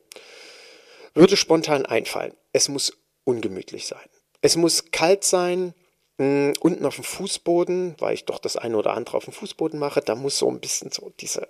würde 1.14 1.38
spontan 1.38 1.87
einfallen. 1.87 2.35
Es 2.52 2.69
muss 2.69 2.92
ungemütlich 3.25 3.87
sein. 3.87 4.11
Es 4.42 4.57
muss 4.57 4.90
kalt 4.90 5.25
sein, 5.25 5.73
unten 6.20 6.84
auf 6.84 6.96
dem 6.96 7.04
Fußboden, 7.04 7.94
weil 7.98 8.12
ich 8.12 8.26
doch 8.26 8.38
das 8.38 8.56
eine 8.56 8.76
oder 8.76 8.92
andere 8.92 9.16
auf 9.16 9.24
dem 9.24 9.32
Fußboden 9.32 9.78
mache, 9.78 10.02
da 10.02 10.14
muss 10.14 10.38
so 10.38 10.50
ein 10.50 10.60
bisschen 10.60 10.92
so 10.92 11.12
diese, 11.18 11.48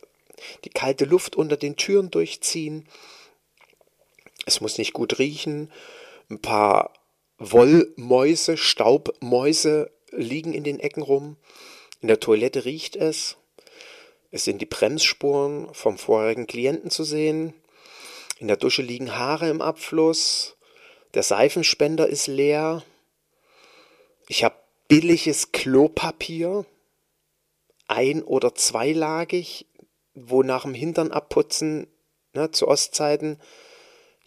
die 0.64 0.70
kalte 0.70 1.06
Luft 1.06 1.34
unter 1.34 1.56
den 1.56 1.76
Türen 1.76 2.10
durchziehen. 2.10 2.86
Es 4.46 4.60
muss 4.60 4.78
nicht 4.78 4.92
gut 4.92 5.18
riechen. 5.18 5.72
Ein 6.30 6.40
paar 6.40 6.92
Wollmäuse, 7.38 8.56
Staubmäuse 8.56 9.90
liegen 10.12 10.54
in 10.54 10.62
den 10.62 10.78
Ecken 10.78 11.02
rum. 11.02 11.36
In 12.00 12.08
der 12.08 12.20
Toilette 12.20 12.64
riecht 12.64 12.94
es. 12.94 13.36
Es 14.30 14.44
sind 14.44 14.60
die 14.60 14.66
Bremsspuren 14.66 15.68
vom 15.74 15.98
vorherigen 15.98 16.46
Klienten 16.46 16.90
zu 16.90 17.02
sehen. 17.02 17.54
In 18.38 18.46
der 18.46 18.56
Dusche 18.56 18.82
liegen 18.82 19.16
Haare 19.16 19.50
im 19.50 19.60
Abfluss. 19.60 20.56
Der 21.14 21.24
Seifenspender 21.24 22.06
ist 22.06 22.28
leer. 22.28 22.84
Ich 24.30 24.44
habe 24.44 24.54
billiges 24.87 25.50
Klopapier, 25.50 26.64
ein- 27.88 28.22
oder 28.22 28.54
zweilagig, 28.54 29.66
wo 30.14 30.44
nach 30.44 30.62
dem 30.62 30.72
Hintern 30.72 31.10
abputzen, 31.10 31.88
ne, 32.32 32.52
zu 32.52 32.68
Ostzeiten 32.68 33.40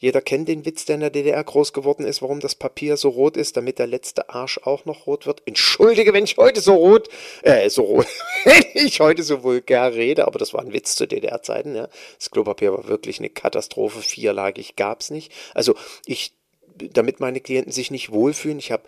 jeder 0.04 0.22
kennt 0.22 0.50
den 0.50 0.66
Witz, 0.66 0.84
der 0.84 0.96
in 0.96 1.00
der 1.00 1.12
DDR 1.12 1.42
groß 1.42 1.72
geworden 1.72 2.06
ist, 2.06 2.22
warum 2.22 2.42
das 2.42 2.56
Papier 2.56 2.98
so 2.98 3.08
rot 3.08 3.38
ist, 3.38 3.56
damit 3.56 3.80
der 3.80 3.88
letzte 3.88 4.28
Arsch 4.30 4.58
auch 4.58 4.84
noch 4.84 5.08
rot 5.08 5.26
wird. 5.26 5.42
Entschuldige, 5.46 6.12
wenn 6.12 6.26
ich 6.26 6.36
heute 6.36 6.60
so 6.60 6.76
rot, 6.76 7.08
äh, 7.44 7.70
so 7.70 7.84
rot, 7.84 8.08
wenn 8.44 8.66
ich 8.74 9.00
heute 9.00 9.24
so 9.24 9.44
vulgär 9.44 9.94
rede, 9.94 10.28
aber 10.28 10.38
das 10.38 10.54
war 10.54 10.60
ein 10.60 10.74
Witz 10.74 10.98
zu 10.98 11.08
DDR-Zeiten, 11.08 11.74
ja. 11.74 11.88
Das 12.18 12.32
Klopapier 12.32 12.74
war 12.74 12.90
wirklich 12.90 13.20
eine 13.20 13.30
Katastrophe, 13.30 14.02
vierlagig 14.02 14.76
gab's 14.76 15.10
nicht. 15.10 15.32
Also 15.54 15.76
ich, 16.06 16.34
damit 16.76 17.22
meine 17.22 17.40
Klienten 17.40 17.72
sich 17.72 17.90
nicht 17.90 18.12
wohlfühlen, 18.12 18.60
ich 18.60 18.74
habe 18.74 18.84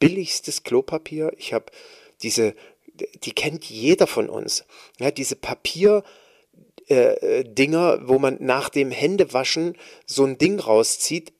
billigstes 0.00 0.64
Klopapier, 0.64 1.32
ich 1.36 1.52
habe 1.52 1.66
diese, 2.22 2.54
die 3.22 3.32
kennt 3.32 3.64
jeder 3.64 4.08
von 4.08 4.28
uns, 4.28 4.64
ja, 4.98 5.12
diese 5.12 5.36
Papier, 5.36 6.02
äh, 6.88 7.44
Dinger, 7.44 8.08
wo 8.08 8.18
man 8.18 8.38
nach 8.40 8.68
dem 8.68 8.90
Händewaschen 8.90 9.76
so 10.06 10.24
ein 10.24 10.38
Ding 10.38 10.58
rauszieht, 10.58 11.32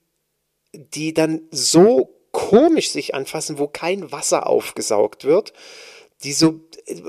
die 0.72 1.12
dann 1.12 1.42
so 1.50 2.16
komisch 2.30 2.90
sich 2.90 3.14
anfassen, 3.14 3.58
wo 3.58 3.66
kein 3.66 4.12
Wasser 4.12 4.46
aufgesaugt 4.46 5.24
wird, 5.24 5.52
die 6.22 6.32
so, 6.32 6.60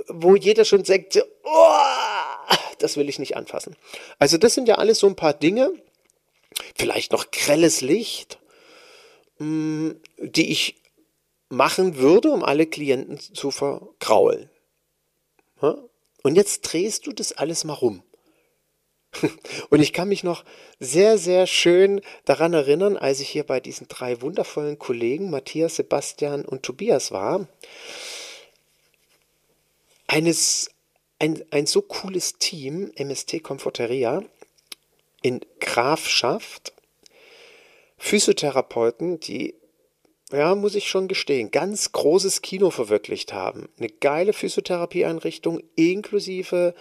wo 0.07 0.35
jeder 0.35 0.65
schon 0.65 0.83
sagt, 0.83 1.23
oh, 1.43 2.55
das 2.79 2.97
will 2.97 3.09
ich 3.09 3.19
nicht 3.19 3.37
anfassen. 3.37 3.75
Also 4.17 4.37
das 4.37 4.55
sind 4.55 4.67
ja 4.67 4.75
alles 4.75 4.99
so 4.99 5.07
ein 5.07 5.15
paar 5.15 5.33
Dinge, 5.33 5.71
vielleicht 6.75 7.11
noch 7.11 7.29
grelles 7.29 7.81
Licht, 7.81 8.39
mm, 9.37 9.91
die 10.17 10.51
ich 10.51 10.80
machen 11.51 11.97
würde, 11.97 12.31
um 12.31 12.43
alle 12.43 12.65
Klienten 12.65 13.19
zu 13.19 13.51
verkraulen. 13.51 14.49
Und 16.23 16.35
jetzt 16.35 16.61
drehst 16.61 17.07
du 17.07 17.11
das 17.11 17.33
alles 17.33 17.63
mal 17.63 17.73
rum. 17.73 18.03
Und 19.69 19.81
ich 19.81 19.93
kann 19.93 20.07
mich 20.07 20.23
noch 20.23 20.45
sehr, 20.79 21.17
sehr 21.17 21.45
schön 21.47 22.01
daran 22.25 22.53
erinnern, 22.53 22.97
als 22.97 23.19
ich 23.19 23.29
hier 23.29 23.43
bei 23.43 23.59
diesen 23.59 23.87
drei 23.87 24.21
wundervollen 24.21 24.79
Kollegen, 24.79 25.29
Matthias, 25.29 25.75
Sebastian 25.75 26.45
und 26.45 26.63
Tobias 26.63 27.11
war. 27.11 27.47
Eines, 30.07 30.71
ein, 31.19 31.43
ein 31.51 31.65
so 31.65 31.81
cooles 31.81 32.37
Team, 32.37 32.91
MST 32.95 33.43
Comforteria, 33.43 34.23
in 35.21 35.41
Grafschaft, 35.59 36.73
Physiotherapeuten, 37.97 39.19
die, 39.19 39.55
ja, 40.31 40.55
muss 40.55 40.75
ich 40.75 40.87
schon 40.87 41.07
gestehen, 41.07 41.51
ganz 41.51 41.91
großes 41.91 42.41
Kino 42.41 42.69
verwirklicht 42.69 43.33
haben. 43.33 43.69
Eine 43.77 43.89
geile 43.89 44.33
Physiotherapieeinrichtung 44.33 45.61
inklusive 45.75 46.73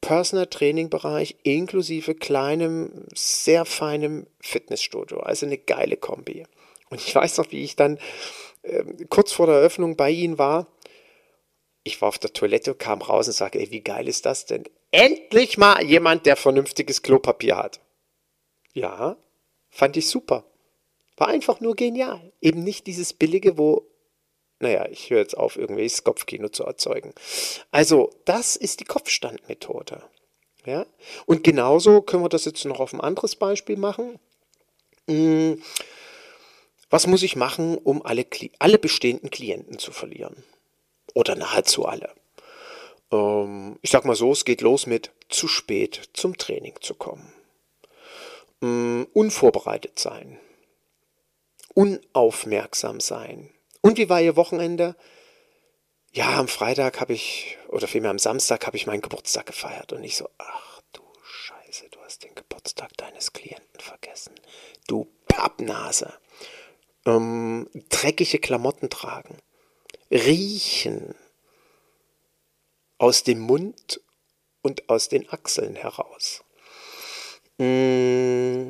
Personal 0.00 0.46
Training 0.46 0.88
Bereich 0.88 1.36
inklusive 1.42 2.14
kleinem, 2.14 3.06
sehr 3.14 3.64
feinem 3.64 4.26
Fitnessstudio. 4.40 5.20
Also 5.20 5.46
eine 5.46 5.58
geile 5.58 5.96
Kombi. 5.96 6.44
Und 6.88 7.00
ich 7.00 7.14
weiß 7.14 7.38
noch, 7.38 7.52
wie 7.52 7.62
ich 7.62 7.76
dann 7.76 7.98
äh, 8.62 8.84
kurz 9.08 9.32
vor 9.32 9.46
der 9.46 9.56
Eröffnung 9.56 9.96
bei 9.96 10.10
ihnen 10.10 10.38
war 10.38 10.66
Ich 11.84 12.00
war 12.00 12.08
auf 12.08 12.18
der 12.18 12.32
Toilette, 12.32 12.74
kam 12.74 13.02
raus 13.02 13.26
und 13.26 13.34
sage, 13.34 13.58
ey, 13.58 13.70
wie 13.70 13.82
geil 13.82 14.08
ist 14.08 14.26
das 14.26 14.46
denn? 14.46 14.64
Endlich 14.90 15.56
mal 15.56 15.82
jemand, 15.84 16.26
der 16.26 16.36
vernünftiges 16.36 17.02
Klopapier 17.02 17.56
hat. 17.56 17.80
Ja, 18.72 19.16
fand 19.68 19.96
ich 19.96 20.08
super. 20.08 20.49
War 21.20 21.28
einfach 21.28 21.60
nur 21.60 21.76
genial. 21.76 22.32
Eben 22.40 22.64
nicht 22.64 22.86
dieses 22.86 23.12
billige, 23.12 23.58
wo, 23.58 23.86
naja, 24.58 24.88
ich 24.88 25.10
höre 25.10 25.18
jetzt 25.18 25.36
auf, 25.36 25.56
irgendwelches 25.56 26.02
Kopfkino 26.02 26.48
zu 26.48 26.64
erzeugen. 26.64 27.12
Also, 27.70 28.08
das 28.24 28.56
ist 28.56 28.80
die 28.80 28.86
Kopfstandmethode. 28.86 30.02
Ja? 30.64 30.86
Und 31.26 31.44
genauso 31.44 32.00
können 32.00 32.24
wir 32.24 32.30
das 32.30 32.46
jetzt 32.46 32.64
noch 32.64 32.80
auf 32.80 32.94
ein 32.94 33.02
anderes 33.02 33.36
Beispiel 33.36 33.76
machen. 33.76 34.18
Hm, 35.08 35.62
was 36.88 37.06
muss 37.06 37.22
ich 37.22 37.36
machen, 37.36 37.76
um 37.76 38.00
alle, 38.02 38.24
alle 38.58 38.78
bestehenden 38.78 39.28
Klienten 39.28 39.78
zu 39.78 39.92
verlieren? 39.92 40.42
Oder 41.12 41.34
nahezu 41.34 41.84
alle. 41.84 42.14
Ähm, 43.12 43.78
ich 43.82 43.90
sag 43.90 44.06
mal 44.06 44.16
so, 44.16 44.32
es 44.32 44.46
geht 44.46 44.62
los 44.62 44.86
mit 44.86 45.10
zu 45.28 45.48
spät 45.48 46.08
zum 46.14 46.38
Training 46.38 46.76
zu 46.80 46.94
kommen. 46.94 47.30
Ähm, 48.62 49.06
unvorbereitet 49.12 49.98
sein. 49.98 50.40
Unaufmerksam 51.74 53.00
sein. 53.00 53.50
Und 53.80 53.98
wie 53.98 54.08
war 54.08 54.20
Ihr 54.20 54.36
Wochenende? 54.36 54.96
Ja, 56.12 56.38
am 56.38 56.48
Freitag 56.48 57.00
habe 57.00 57.12
ich, 57.12 57.56
oder 57.68 57.86
vielmehr 57.86 58.10
am 58.10 58.18
Samstag 58.18 58.66
habe 58.66 58.76
ich 58.76 58.86
meinen 58.86 59.00
Geburtstag 59.00 59.46
gefeiert. 59.46 59.92
Und 59.92 60.02
ich 60.02 60.16
so, 60.16 60.28
ach 60.38 60.80
du 60.92 61.02
Scheiße, 61.22 61.88
du 61.90 62.00
hast 62.00 62.24
den 62.24 62.34
Geburtstag 62.34 62.96
deines 62.96 63.32
Klienten 63.32 63.80
vergessen. 63.80 64.34
Du 64.88 65.06
Pappnase. 65.28 66.12
Ähm, 67.06 67.68
dreckige 67.88 68.40
Klamotten 68.40 68.90
tragen. 68.90 69.38
Riechen 70.10 71.14
aus 72.98 73.22
dem 73.22 73.38
Mund 73.38 74.00
und 74.62 74.88
aus 74.90 75.08
den 75.08 75.28
Achseln 75.30 75.76
heraus. 75.76 76.44
Hm. 77.58 78.68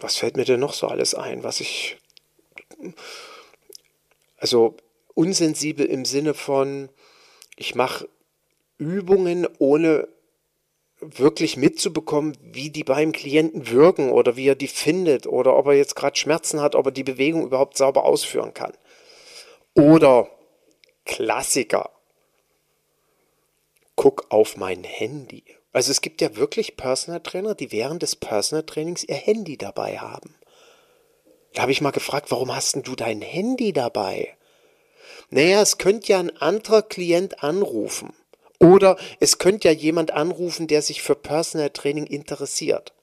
Was 0.00 0.16
fällt 0.16 0.36
mir 0.36 0.44
denn 0.44 0.60
noch 0.60 0.74
so 0.74 0.86
alles 0.86 1.14
ein, 1.14 1.42
was 1.44 1.60
ich. 1.60 1.96
Also 4.36 4.76
unsensibel 5.14 5.86
im 5.86 6.04
Sinne 6.04 6.34
von, 6.34 6.90
ich 7.56 7.74
mache 7.74 8.08
Übungen, 8.78 9.48
ohne 9.58 10.08
wirklich 11.00 11.56
mitzubekommen, 11.56 12.36
wie 12.40 12.70
die 12.70 12.84
beim 12.84 13.12
Klienten 13.12 13.68
wirken 13.68 14.10
oder 14.10 14.36
wie 14.36 14.48
er 14.48 14.54
die 14.54 14.68
findet 14.68 15.26
oder 15.26 15.56
ob 15.56 15.66
er 15.66 15.74
jetzt 15.74 15.96
gerade 15.96 16.16
Schmerzen 16.16 16.60
hat, 16.60 16.74
ob 16.74 16.86
er 16.86 16.92
die 16.92 17.04
Bewegung 17.04 17.44
überhaupt 17.44 17.76
sauber 17.76 18.04
ausführen 18.04 18.54
kann. 18.54 18.72
Oder 19.74 20.28
Klassiker. 21.04 21.90
Guck 23.96 24.26
auf 24.30 24.56
mein 24.56 24.84
Handy. 24.84 25.44
Also 25.74 25.90
es 25.90 26.00
gibt 26.00 26.20
ja 26.20 26.36
wirklich 26.36 26.76
Personal 26.76 27.20
Trainer, 27.20 27.56
die 27.56 27.72
während 27.72 28.00
des 28.02 28.14
Personal 28.14 28.64
Trainings 28.64 29.02
ihr 29.02 29.16
Handy 29.16 29.58
dabei 29.58 29.98
haben. 29.98 30.36
Da 31.52 31.62
habe 31.62 31.72
ich 31.72 31.80
mal 31.80 31.90
gefragt, 31.90 32.30
warum 32.30 32.54
hast 32.54 32.76
denn 32.76 32.84
du 32.84 32.94
dein 32.94 33.20
Handy 33.20 33.72
dabei? 33.72 34.36
Naja, 35.30 35.60
es 35.60 35.76
könnte 35.78 36.12
ja 36.12 36.20
ein 36.20 36.36
anderer 36.36 36.82
Klient 36.82 37.42
anrufen. 37.42 38.14
Oder 38.60 38.96
es 39.18 39.38
könnte 39.38 39.66
ja 39.66 39.74
jemand 39.74 40.12
anrufen, 40.12 40.68
der 40.68 40.80
sich 40.80 41.02
für 41.02 41.16
Personal 41.16 41.70
Training 41.70 42.06
interessiert. 42.06 42.94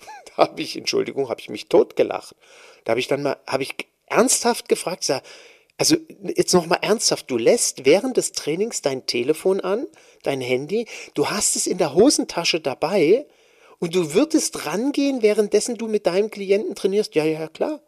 Da 0.36 0.48
habe 0.48 0.62
ich, 0.62 0.76
Entschuldigung, 0.76 1.28
habe 1.28 1.40
ich 1.40 1.48
mich 1.48 1.68
totgelacht. 1.68 2.34
Da 2.84 2.90
habe 2.90 3.00
ich 3.00 3.08
dann 3.08 3.22
mal, 3.22 3.36
habe 3.46 3.62
ich 3.62 3.74
ernsthaft 4.06 4.68
gefragt, 4.68 5.04
sag, 5.04 5.22
also 5.80 5.96
jetzt 6.36 6.52
nochmal 6.52 6.80
ernsthaft, 6.82 7.30
du 7.30 7.38
lässt 7.38 7.86
während 7.86 8.18
des 8.18 8.32
Trainings 8.32 8.82
dein 8.82 9.06
Telefon 9.06 9.62
an, 9.62 9.86
dein 10.22 10.42
Handy, 10.42 10.86
du 11.14 11.30
hast 11.30 11.56
es 11.56 11.66
in 11.66 11.78
der 11.78 11.94
Hosentasche 11.94 12.60
dabei 12.60 13.26
und 13.78 13.94
du 13.94 14.12
würdest 14.12 14.66
rangehen, 14.66 15.22
währenddessen 15.22 15.78
du 15.78 15.88
mit 15.88 16.04
deinem 16.04 16.30
Klienten 16.30 16.74
trainierst. 16.74 17.14
Ja, 17.14 17.24
ja, 17.24 17.48
klar. 17.48 17.80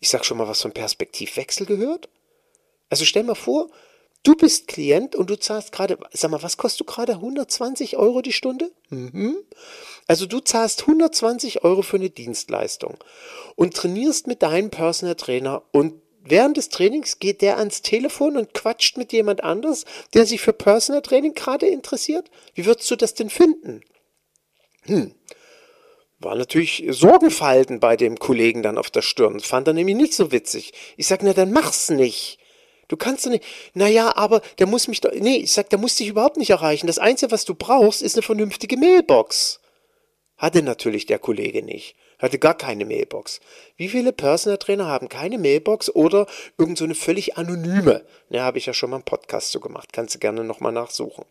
Ich 0.00 0.08
sag 0.08 0.24
schon 0.24 0.38
mal 0.38 0.48
was 0.48 0.60
von 0.60 0.72
Perspektivwechsel 0.72 1.66
gehört. 1.66 2.08
Also 2.90 3.04
stell 3.04 3.22
mal 3.22 3.36
vor, 3.36 3.70
du 4.24 4.34
bist 4.34 4.66
Klient 4.66 5.14
und 5.14 5.30
du 5.30 5.38
zahlst 5.38 5.70
gerade, 5.70 5.98
sag 6.10 6.32
mal, 6.32 6.42
was 6.42 6.56
kostet 6.56 6.80
du 6.80 6.84
gerade? 6.92 7.12
120 7.12 7.96
Euro 7.96 8.22
die 8.22 8.32
Stunde? 8.32 8.72
Mhm. 8.88 9.36
Also 10.08 10.26
du 10.26 10.40
zahlst 10.40 10.80
120 10.80 11.62
Euro 11.62 11.82
für 11.82 11.98
eine 11.98 12.10
Dienstleistung 12.10 12.96
und 13.54 13.76
trainierst 13.76 14.26
mit 14.26 14.42
deinem 14.42 14.70
Personal 14.70 15.14
Trainer 15.14 15.62
und 15.70 16.02
während 16.30 16.56
des 16.56 16.68
Trainings 16.68 17.18
geht 17.18 17.42
der 17.42 17.58
ans 17.58 17.82
Telefon 17.82 18.36
und 18.36 18.54
quatscht 18.54 18.96
mit 18.96 19.12
jemand 19.12 19.42
anders, 19.44 19.84
der 20.14 20.26
sich 20.26 20.40
für 20.40 20.52
Personal 20.52 21.02
Training 21.02 21.34
gerade 21.34 21.66
interessiert? 21.66 22.30
Wie 22.54 22.66
würdest 22.66 22.90
du 22.90 22.96
das 22.96 23.14
denn 23.14 23.30
finden? 23.30 23.82
Hm. 24.82 25.14
War 26.20 26.34
natürlich 26.34 26.84
Sorgenfalten 26.88 27.78
bei 27.78 27.96
dem 27.96 28.18
Kollegen 28.18 28.62
dann 28.62 28.78
auf 28.78 28.90
der 28.90 29.02
Stirn. 29.02 29.38
Fand 29.38 29.68
er 29.68 29.74
nämlich 29.74 29.96
nicht 29.96 30.14
so 30.14 30.32
witzig. 30.32 30.72
Ich 30.96 31.06
sag, 31.06 31.22
na 31.22 31.32
dann 31.32 31.52
mach's 31.52 31.90
nicht. 31.90 32.38
Du 32.88 32.96
kannst 32.96 33.26
doch 33.26 33.30
nicht. 33.30 33.44
Naja, 33.74 34.16
aber 34.16 34.40
der 34.58 34.66
muss 34.66 34.88
mich 34.88 35.00
doch. 35.00 35.12
Nee, 35.12 35.36
ich 35.36 35.52
sag, 35.52 35.70
der 35.70 35.78
muss 35.78 35.94
dich 35.96 36.08
überhaupt 36.08 36.38
nicht 36.38 36.50
erreichen. 36.50 36.86
Das 36.86 36.98
Einzige, 36.98 37.30
was 37.30 37.44
du 37.44 37.54
brauchst, 37.54 38.02
ist 38.02 38.16
eine 38.16 38.22
vernünftige 38.22 38.76
Mailbox. 38.76 39.60
Hatte 40.36 40.62
natürlich 40.62 41.06
der 41.06 41.18
Kollege 41.18 41.62
nicht. 41.62 41.96
Hatte 42.18 42.38
gar 42.38 42.54
keine 42.54 42.84
Mailbox. 42.84 43.40
Wie 43.76 43.88
viele 43.88 44.12
Personal 44.12 44.58
Trainer 44.58 44.86
haben 44.86 45.08
keine 45.08 45.38
Mailbox 45.38 45.88
oder 45.94 46.26
irgend 46.56 46.76
so 46.76 46.84
eine 46.84 46.96
völlig 46.96 47.36
anonyme? 47.36 48.04
Ja, 48.28 48.42
habe 48.42 48.58
ich 48.58 48.66
ja 48.66 48.74
schon 48.74 48.90
mal 48.90 48.96
einen 48.96 49.04
Podcast 49.04 49.52
so 49.52 49.60
gemacht. 49.60 49.92
Kannst 49.92 50.16
du 50.16 50.18
gerne 50.18 50.42
nochmal 50.42 50.72
nachsuchen. 50.72 51.24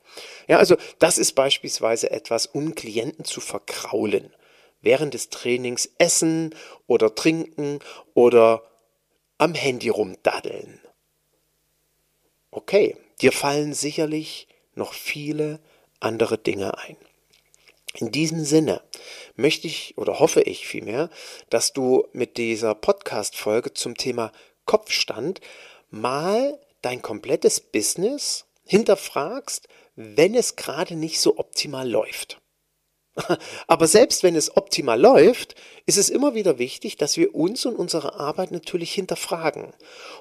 Ja, 0.47 0.58
also 0.58 0.78
das 1.00 1.17
ist 1.17 1.34
beispielsweise 1.34 2.12
etwas, 2.12 2.45
um 2.45 2.73
Klienten 2.73 3.26
zu 3.26 3.41
verkraulen. 3.41 4.34
Während 4.82 5.13
des 5.13 5.30
Trainings 5.30 5.89
essen 5.97 6.56
oder 6.86 7.13
trinken 7.15 7.80
oder 8.13 8.63
am 9.38 9.54
Handy 9.54 9.89
rumdaddeln. 9.89 10.80
Okay, 12.52 12.95
dir 13.21 13.34
fallen 13.34 13.73
sicherlich 13.73 14.47
noch 14.73 14.93
viele 14.93 15.60
andere 16.00 16.38
Dinge 16.38 16.78
ein. 16.78 16.97
In 18.00 18.12
diesem 18.12 18.46
Sinne 18.46 18.84
möchte 19.36 19.66
ich 19.66 19.98
oder 19.98 20.20
hoffe 20.20 20.42
ich 20.42 20.68
vielmehr, 20.68 21.10
dass 21.50 21.74
du 21.74 22.08
mit 22.14 22.38
dieser 22.38 22.76
Podcast-Folge 22.76 23.74
zum 23.74 23.98
Thema 23.98 24.32
Kopfstand 24.66 25.42
mal 25.90 26.60
dein 26.84 27.02
komplettes 27.02 27.60
Business 27.60 28.46
hinterfragst, 28.66 29.68
wenn 29.96 30.36
es 30.36 30.56
gerade 30.56 30.96
nicht 30.96 31.20
so 31.20 31.40
optimal 31.40 31.90
läuft. 31.90 32.40
Aber 33.68 33.88
selbst 33.88 34.24
wenn 34.24 34.36
es 34.36 34.56
optimal 34.56 35.00
läuft, 35.00 35.56
ist 35.86 35.98
es 35.98 36.10
immer 36.10 36.36
wieder 36.36 36.60
wichtig, 36.60 36.98
dass 36.98 37.18
wir 37.18 37.34
uns 37.34 37.66
und 37.66 37.76
unsere 37.76 38.20
Arbeit 38.20 38.52
natürlich 38.52 38.94
hinterfragen. 38.94 39.74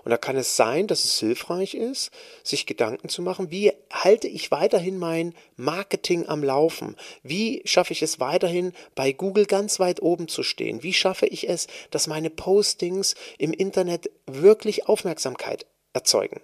Und 0.04 0.10
da 0.10 0.16
kann 0.16 0.36
es 0.36 0.56
sein, 0.56 0.86
dass 0.86 1.04
es 1.04 1.18
hilfreich 1.18 1.74
ist, 1.74 2.10
sich 2.42 2.66
Gedanken 2.66 3.08
zu 3.08 3.22
machen, 3.22 3.50
wie 3.50 3.72
halte 3.92 4.28
ich 4.28 4.50
weiterhin 4.50 4.98
mein 4.98 5.34
Marketing 5.56 6.26
am 6.26 6.42
Laufen? 6.42 6.96
Wie 7.22 7.62
schaffe 7.64 7.92
ich 7.92 8.02
es 8.02 8.20
weiterhin, 8.20 8.72
bei 8.94 9.12
Google 9.12 9.46
ganz 9.46 9.78
weit 9.78 10.00
oben 10.00 10.28
zu 10.28 10.42
stehen? 10.42 10.82
Wie 10.82 10.94
schaffe 10.94 11.26
ich 11.26 11.48
es, 11.48 11.66
dass 11.90 12.06
meine 12.06 12.30
Postings 12.30 13.14
im 13.38 13.52
Internet 13.52 14.10
wirklich 14.26 14.88
Aufmerksamkeit 14.88 15.66
erzeugen? 15.92 16.40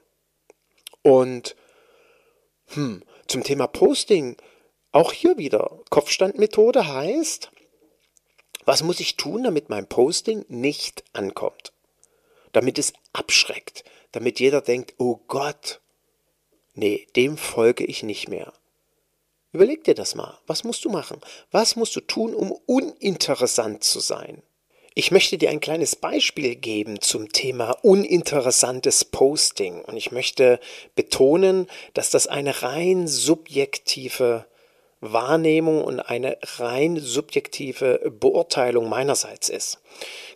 Und 1.03 1.57
hm, 2.69 3.03
zum 3.27 3.43
Thema 3.43 3.67
Posting 3.67 4.37
auch 4.93 5.13
hier 5.13 5.39
wieder, 5.39 5.81
Kopfstandmethode 5.91 6.87
heißt, 6.87 7.51
was 8.65 8.83
muss 8.83 9.01
ich 9.01 9.17
tun, 9.17 9.43
damit 9.43 9.69
mein 9.69 9.89
Posting 9.89 10.45
nicht 10.49 11.03
ankommt? 11.13 11.73
Damit 12.53 12.79
es 12.79 12.93
abschreckt, 13.13 13.85
damit 14.13 14.39
jeder 14.39 14.61
denkt, 14.61 14.95
oh 14.99 15.19
Gott, 15.27 15.81
nee, 16.75 17.07
dem 17.17 17.37
folge 17.37 17.85
ich 17.85 18.03
nicht 18.03 18.29
mehr. 18.29 18.53
Überleg 19.53 19.85
dir 19.85 19.95
das 19.95 20.15
mal. 20.15 20.39
Was 20.47 20.65
musst 20.65 20.85
du 20.85 20.91
machen? 20.91 21.21
Was 21.51 21.77
musst 21.77 21.95
du 21.97 22.01
tun, 22.01 22.35
um 22.35 22.53
uninteressant 22.53 23.85
zu 23.85 24.01
sein? 24.01 24.43
Ich 24.95 25.11
möchte 25.11 25.39
dir 25.39 25.51
ein 25.51 25.61
kleines 25.61 25.97
Beispiel 25.97 26.55
geben 26.55 27.01
zum 27.01 27.31
Thema 27.33 27.71
uninteressantes 27.83 29.07
Posting. 29.07 29.83
Und 29.83 29.97
ich 29.97 30.11
möchte 30.13 30.61
betonen, 30.95 31.67
dass 31.95 32.11
das 32.11 32.27
eine 32.27 32.63
rein 32.63 33.09
subjektive 33.09 34.47
Wahrnehmung 35.03 35.83
und 35.83 35.99
eine 35.99 36.39
rein 36.59 36.97
subjektive 36.97 38.13
Beurteilung 38.19 38.89
meinerseits 38.89 39.49
ist. 39.49 39.81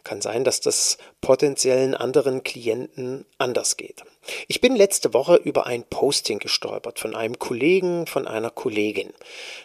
Kann 0.02 0.20
sein, 0.20 0.42
dass 0.42 0.60
das 0.60 0.98
potenziellen 1.20 1.94
anderen 1.94 2.42
Klienten 2.42 3.24
anders 3.38 3.76
geht. 3.76 4.02
Ich 4.48 4.60
bin 4.60 4.74
letzte 4.74 5.14
Woche 5.14 5.36
über 5.36 5.66
ein 5.66 5.84
Posting 5.84 6.40
gestolpert 6.40 6.98
von 6.98 7.14
einem 7.14 7.38
Kollegen, 7.38 8.08
von 8.08 8.26
einer 8.26 8.50
Kollegin. 8.50 9.12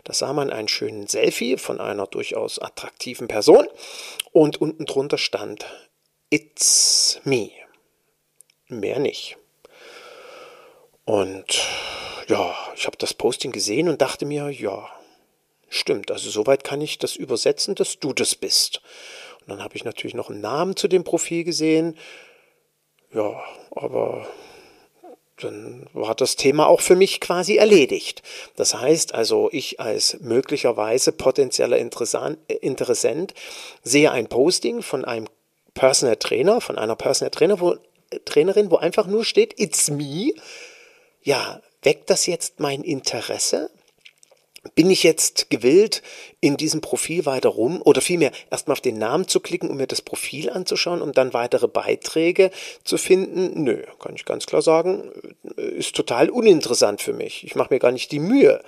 Da 0.04 0.14
sah 0.14 0.34
man 0.34 0.52
einen 0.52 0.68
schönen 0.68 1.08
Selfie 1.08 1.58
von 1.58 1.82
einer 1.82 2.06
durchaus 2.06 2.60
attraktiven 2.60 3.28
Person 3.28 3.68
und 4.32 4.62
unten 4.62 4.86
drunter 4.86 5.18
stand 5.18 5.66
It's 6.30 7.20
me. 7.24 7.50
mehr 8.68 9.00
nicht. 9.00 9.38
Und 11.06 11.62
ja, 12.32 12.56
ich 12.76 12.86
habe 12.86 12.98
das 12.98 13.13
Posting 13.13 13.52
gesehen 13.52 13.89
und 13.89 14.02
dachte 14.02 14.26
mir, 14.26 14.50
ja, 14.50 14.88
stimmt, 15.67 16.12
also 16.12 16.30
soweit 16.30 16.63
kann 16.63 16.80
ich 16.80 16.98
das 16.98 17.17
übersetzen, 17.17 17.76
dass 17.76 18.00
du 18.00 18.13
das 18.13 18.36
bist. 18.36 18.82
Und 19.41 19.50
dann 19.50 19.62
habe 19.62 19.76
ich 19.76 19.84
natürlich 19.84 20.13
noch 20.13 20.30
einen 20.30 20.39
Namen 20.39 20.78
zu 20.78 20.88
dem 20.88 21.04
Profil 21.04 21.44
gesehen. 21.44 21.98
Ja, 23.13 23.44
aber 23.72 24.28
dann 25.38 25.88
war 25.91 26.15
das 26.15 26.38
Thema 26.38 26.67
auch 26.67 26.80
für 26.80 26.96
mich 26.96 27.20
quasi 27.20 27.58
erledigt. 27.58 28.24
Das 28.56 28.76
heißt 28.76 29.13
also, 29.13 29.50
ich 29.52 29.82
als 29.82 30.17
möglicherweise 30.22 31.12
potenzieller 31.12 31.78
Interessent 31.78 33.34
sehe 33.84 34.12
ein 34.12 34.28
Posting 34.28 34.82
von 34.84 35.04
einem 35.04 35.28
Personal 35.74 36.15
Trainer, 36.15 36.62
von 36.62 36.78
einer 36.78 36.96
Personal 36.96 37.32
Trainer, 37.32 37.60
wo, 37.60 37.76
Trainerin, 38.24 38.72
wo 38.72 38.78
einfach 38.78 39.08
nur 39.08 39.26
steht, 39.26 39.60
it's 39.60 39.89
me. 39.89 40.34
Ja, 41.24 41.62
weckt 41.82 42.10
das 42.10 42.26
jetzt 42.26 42.60
mein 42.60 42.84
Interesse? 42.84 43.70
bin 44.76 44.91
ich 44.91 45.02
jetzt 45.02 45.50
gewillt, 45.50 46.04
in 46.39 46.56
diesem 46.56 46.82
Profil 46.82 47.26
weiter 47.26 47.50
rum 47.50 47.82
oder 47.84 48.00
vielmehr 48.00 48.32
erstmal 48.52 48.74
auf 48.74 48.82
den 48.82 49.00
Namen 49.00 49.28
zu 49.28 49.39
klicken, 49.39 49.70
um 49.70 49.78
mir 49.78 49.88
das 49.88 50.04
Profil 50.04 50.52
anzuschauen, 50.52 51.02
um 51.02 51.13
dann 51.13 51.34
weitere 51.34 51.67
Beiträge 51.67 52.52
zu 52.84 52.98
finden? 52.98 53.63
Nö, 53.63 53.84
kann 54.00 54.15
ich 54.15 54.24
ganz 54.24 54.46
klar 54.46 54.62
sagen, 54.62 55.12
ist 55.56 55.96
total 55.96 56.30
uninteressant 56.30 57.02
für 57.02 57.13
mich. 57.13 57.44
Ich 57.44 57.56
mache 57.56 57.74
mir 57.74 57.80
gar 57.80 57.91
nicht 57.91 58.12
die 58.12 58.20
Mühe, 58.20 58.62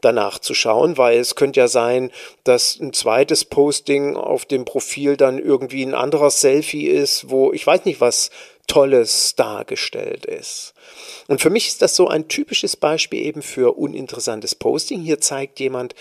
danach 0.00 0.40
zu 0.40 0.52
schauen, 0.52 0.98
weil 0.98 1.18
es 1.20 1.36
könnte 1.36 1.60
ja 1.60 1.68
sein, 1.68 2.10
dass 2.42 2.80
ein 2.80 2.92
zweites 2.92 3.44
Posting 3.44 4.16
auf 4.16 4.46
dem 4.46 4.64
Profil 4.64 5.16
dann 5.16 5.38
irgendwie 5.38 5.84
ein 5.84 5.94
anderer 5.94 6.30
Selfie 6.30 6.88
ist, 6.88 7.30
wo 7.30 7.52
ich 7.52 7.64
weiß 7.64 7.84
nicht, 7.84 8.00
was 8.00 8.30
Tolles 8.66 9.36
dargestellt 9.36 10.26
ist. 10.26 10.74
Und 11.28 11.40
für 11.40 11.50
mich 11.50 11.68
ist 11.68 11.82
das 11.82 11.96
so 11.96 12.08
ein 12.08 12.28
typisches 12.28 12.76
Beispiel 12.76 13.24
eben 13.24 13.42
für 13.42 13.76
uninteressantes 13.76 14.54
Posting. 14.54 15.02
Hier 15.02 15.20
zeigt 15.20 15.60
jemand, 15.60 15.94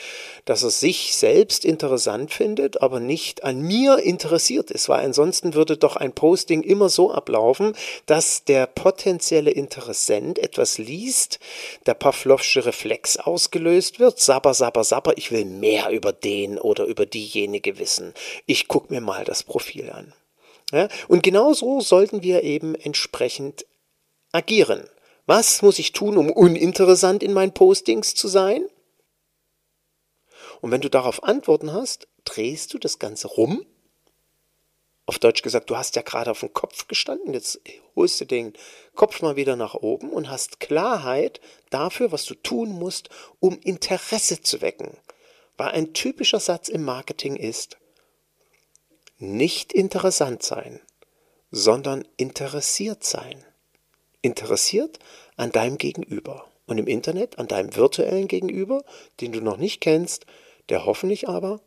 dass 0.46 0.64
er 0.64 0.70
sich 0.70 1.16
selbst 1.16 1.66
interessant 1.66 2.32
findet, 2.32 2.82
aber 2.82 3.00
nicht 3.00 3.44
an 3.44 3.62
mir 3.62 4.00
interessiert 4.00 4.72
ist, 4.72 4.90
weil 4.90 5.06
ansonsten 5.06 5.54
würde 5.54 5.78
doch 5.78 5.96
ein 5.96 6.14
Posting 6.14 6.62
immer 6.62 6.90
so 6.90 7.12
ablaufen, 7.12 7.74
dass 8.06 8.44
der 8.44 8.68
potenzielle 8.68 9.52
Interessent 9.52 10.40
etwas 10.40 10.78
liest, 10.78 11.40
der 11.86 11.94
Pavlovsche 11.94 12.66
Reflex 12.66 13.18
ausgelöst 13.18 14.00
wird, 14.00 14.20
sabber, 14.20 14.54
sabber, 14.54 14.84
sabber, 14.84 15.18
ich 15.18 15.32
will 15.32 15.46
mehr 15.46 15.90
über 15.90 16.12
den 16.14 16.58
oder 16.58 16.86
über 16.86 17.06
diejenige 17.06 17.80
wissen. 17.80 18.14
Ich 18.46 18.68
gucke 18.68 18.94
mir 18.94 19.02
mal 19.02 19.26
das 19.26 19.44
Profil 19.44 19.90
an. 19.90 20.14
Ja, 20.72 20.88
und 21.08 21.22
genauso 21.22 21.80
sollten 21.80 22.24
wir 22.24 22.44
eben 22.44 22.74
entsprechend 22.74 23.66
agieren. 24.36 24.88
Was 25.26 25.62
muss 25.62 25.80
ich 25.80 25.92
tun, 25.92 26.18
um 26.18 26.30
uninteressant 26.30 27.24
in 27.24 27.34
meinen 27.34 27.54
Postings 27.54 28.14
zu 28.14 28.28
sein? 28.28 28.68
Und 30.62 30.72
wenn 30.72 30.82
du 30.82 30.90
darauf 30.90 31.24
Antworten 31.24 31.74
hast, 31.74 32.08
drehst 32.26 32.74
du 32.74 32.78
das 32.78 33.00
Ganze 33.00 33.28
rum. 33.28 33.66
Auf 35.08 35.20
Deutsch 35.20 35.42
gesagt, 35.44 35.70
du 35.70 35.78
hast 35.78 35.96
ja 35.96 36.02
gerade 36.02 36.32
auf 36.32 36.40
dem 36.40 36.54
Kopf 36.54 36.88
gestanden, 36.88 37.34
jetzt 37.34 37.62
holst 37.96 38.20
du 38.22 38.26
den 38.26 38.54
Kopf 38.96 39.22
mal 39.22 39.36
wieder 39.36 39.56
nach 39.56 39.76
oben 39.76 40.10
und 40.10 40.30
hast 40.30 40.60
Klarheit 40.60 41.40
dafür, 41.70 42.12
was 42.12 42.26
du 42.26 42.34
tun 42.34 42.70
musst, 42.70 43.10
um 43.40 43.60
Interesse 43.60 44.42
zu 44.42 44.62
wecken. 44.62 44.98
Weil 45.58 45.70
ein 45.70 45.94
typischer 45.94 46.40
Satz 46.40 46.70
im 46.70 46.84
Marketing 46.84 47.36
ist, 47.36 47.78
nicht 49.18 49.74
interessant 49.74 50.44
sein, 50.44 50.82
sondern 51.52 52.06
interessiert 52.18 53.04
sein. 53.04 53.46
Interessiert 54.26 54.98
an 55.38 55.52
deinem 55.52 55.78
Gegenüber 55.78 56.48
und 56.66 56.80
im 56.80 56.88
Internet 56.88 57.38
an 57.38 57.48
deinem 57.48 57.76
virtuellen 57.76 58.28
Gegenüber, 58.28 58.84
den 59.22 59.32
du 59.32 59.40
noch 59.40 59.58
nicht 59.58 59.82
kennst, 59.82 60.26
der 60.70 60.88
hoffentlich 60.88 61.30
aber 61.30 61.62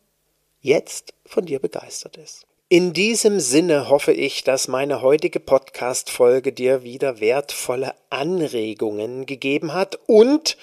jetzt 0.61 1.15
von 1.25 1.47
dir 1.47 1.61
begeistert 1.61 2.17
ist. 2.17 2.47
In 2.69 2.93
diesem 2.93 3.39
Sinne 3.39 3.89
hoffe 3.89 4.13
ich, 4.13 4.43
dass 4.43 4.67
meine 4.67 5.03
heutige 5.03 5.39
Podcast-Folge 5.39 6.53
dir 6.53 6.83
wieder 6.83 7.21
wertvolle 7.21 7.95
Anregungen 8.11 9.25
gegeben 9.25 9.73
hat 9.73 10.01
und 10.07 10.57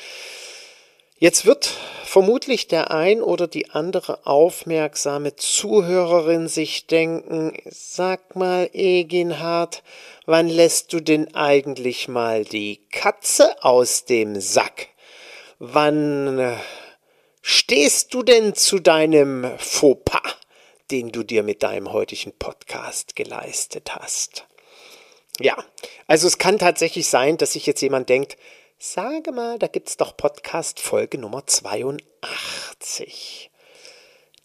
Jetzt 1.17 1.45
wird 1.45 1.73
vermutlich 2.03 2.67
der 2.67 2.91
ein 2.91 3.21
oder 3.21 3.47
die 3.47 3.69
andere 3.69 4.27
aufmerksame 4.27 5.37
Zuhörerin 5.37 6.49
sich 6.49 6.87
denken, 6.87 7.53
sag 7.65 8.35
mal, 8.35 8.69
Eginhard, 8.73 9.81
wann 10.25 10.49
lässt 10.49 10.91
du 10.91 10.99
denn 10.99 11.33
eigentlich 11.33 12.09
mal 12.09 12.43
die 12.43 12.81
Katze 12.91 13.63
aus 13.63 14.03
dem 14.03 14.41
Sack? 14.41 14.89
Wann 15.57 16.37
äh, 16.37 16.57
stehst 17.41 18.13
du 18.13 18.21
denn 18.21 18.53
zu 18.53 18.79
deinem 18.79 19.49
Fauxpas, 19.57 20.35
den 20.91 21.13
du 21.13 21.23
dir 21.23 21.43
mit 21.43 21.63
deinem 21.63 21.93
heutigen 21.93 22.33
Podcast 22.33 23.15
geleistet 23.15 23.95
hast? 23.95 24.45
Ja, 25.39 25.55
also 26.07 26.27
es 26.27 26.37
kann 26.39 26.59
tatsächlich 26.59 27.07
sein, 27.07 27.37
dass 27.37 27.53
sich 27.53 27.65
jetzt 27.65 27.81
jemand 27.81 28.09
denkt, 28.09 28.35
Sage 28.87 29.31
mal, 29.31 29.57
da 29.57 29.65
gibt's 29.65 29.97
doch 29.97 30.15
Podcast 30.15 30.79
Folge 30.79 31.17
Nummer 31.17 31.47
82. 31.47 33.49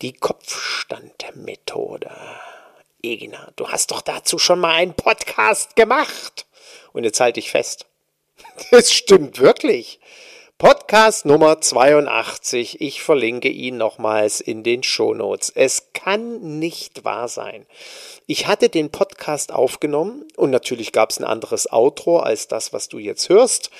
Die 0.00 0.14
Kopfstandmethode. 0.14 2.11
Egina, 3.03 3.53
du 3.57 3.68
hast 3.68 3.90
doch 3.90 4.00
dazu 4.00 4.38
schon 4.38 4.59
mal 4.59 4.76
einen 4.76 4.94
Podcast 4.94 5.76
gemacht. 5.76 6.46
Und 6.94 7.05
jetzt 7.05 7.20
halte 7.20 7.38
ich 7.38 7.50
fest. 7.50 7.85
Das 8.70 8.90
stimmt 8.90 9.40
wirklich. 9.40 10.00
Podcast 10.61 11.25
Nummer 11.25 11.62
82. 11.62 12.83
Ich 12.83 13.01
verlinke 13.03 13.49
ihn 13.49 13.79
nochmals 13.79 14.42
in 14.42 14.62
den 14.62 14.83
Shownotes. 14.83 15.49
Es 15.49 15.94
kann 15.94 16.59
nicht 16.59 17.03
wahr 17.03 17.29
sein. 17.29 17.64
Ich 18.27 18.46
hatte 18.46 18.68
den 18.68 18.90
Podcast 18.90 19.53
aufgenommen 19.53 20.29
und 20.37 20.51
natürlich 20.51 20.92
gab 20.92 21.09
es 21.09 21.18
ein 21.18 21.25
anderes 21.25 21.73
Outro 21.73 22.18
als 22.18 22.46
das, 22.46 22.75
was 22.75 22.88
du 22.88 22.99
jetzt 22.99 23.31
hörst 23.31 23.70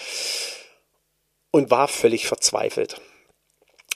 und 1.51 1.71
war 1.71 1.87
völlig 1.87 2.27
verzweifelt. 2.27 2.99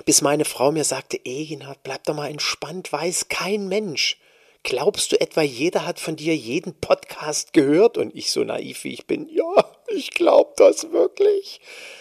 Bis 0.04 0.20
meine 0.20 0.44
Frau 0.44 0.70
mir 0.70 0.84
sagte, 0.84 1.18
Eginhard, 1.24 1.82
bleib 1.84 2.04
doch 2.04 2.14
mal 2.14 2.28
entspannt, 2.28 2.92
weiß 2.92 3.30
kein 3.30 3.66
Mensch. 3.66 4.20
Glaubst 4.62 5.10
du 5.10 5.20
etwa, 5.22 5.40
jeder 5.40 5.86
hat 5.86 5.98
von 5.98 6.16
dir 6.16 6.36
jeden 6.36 6.78
Podcast 6.78 7.54
gehört? 7.54 7.96
Und 7.96 8.14
ich 8.14 8.30
so 8.30 8.44
naiv 8.44 8.84
wie 8.84 8.92
ich 8.92 9.06
bin, 9.06 9.26
ja, 9.30 9.73
ich 9.94 10.10
glaube 10.10 10.52
das 10.56 10.92
wirklich. 10.92 11.60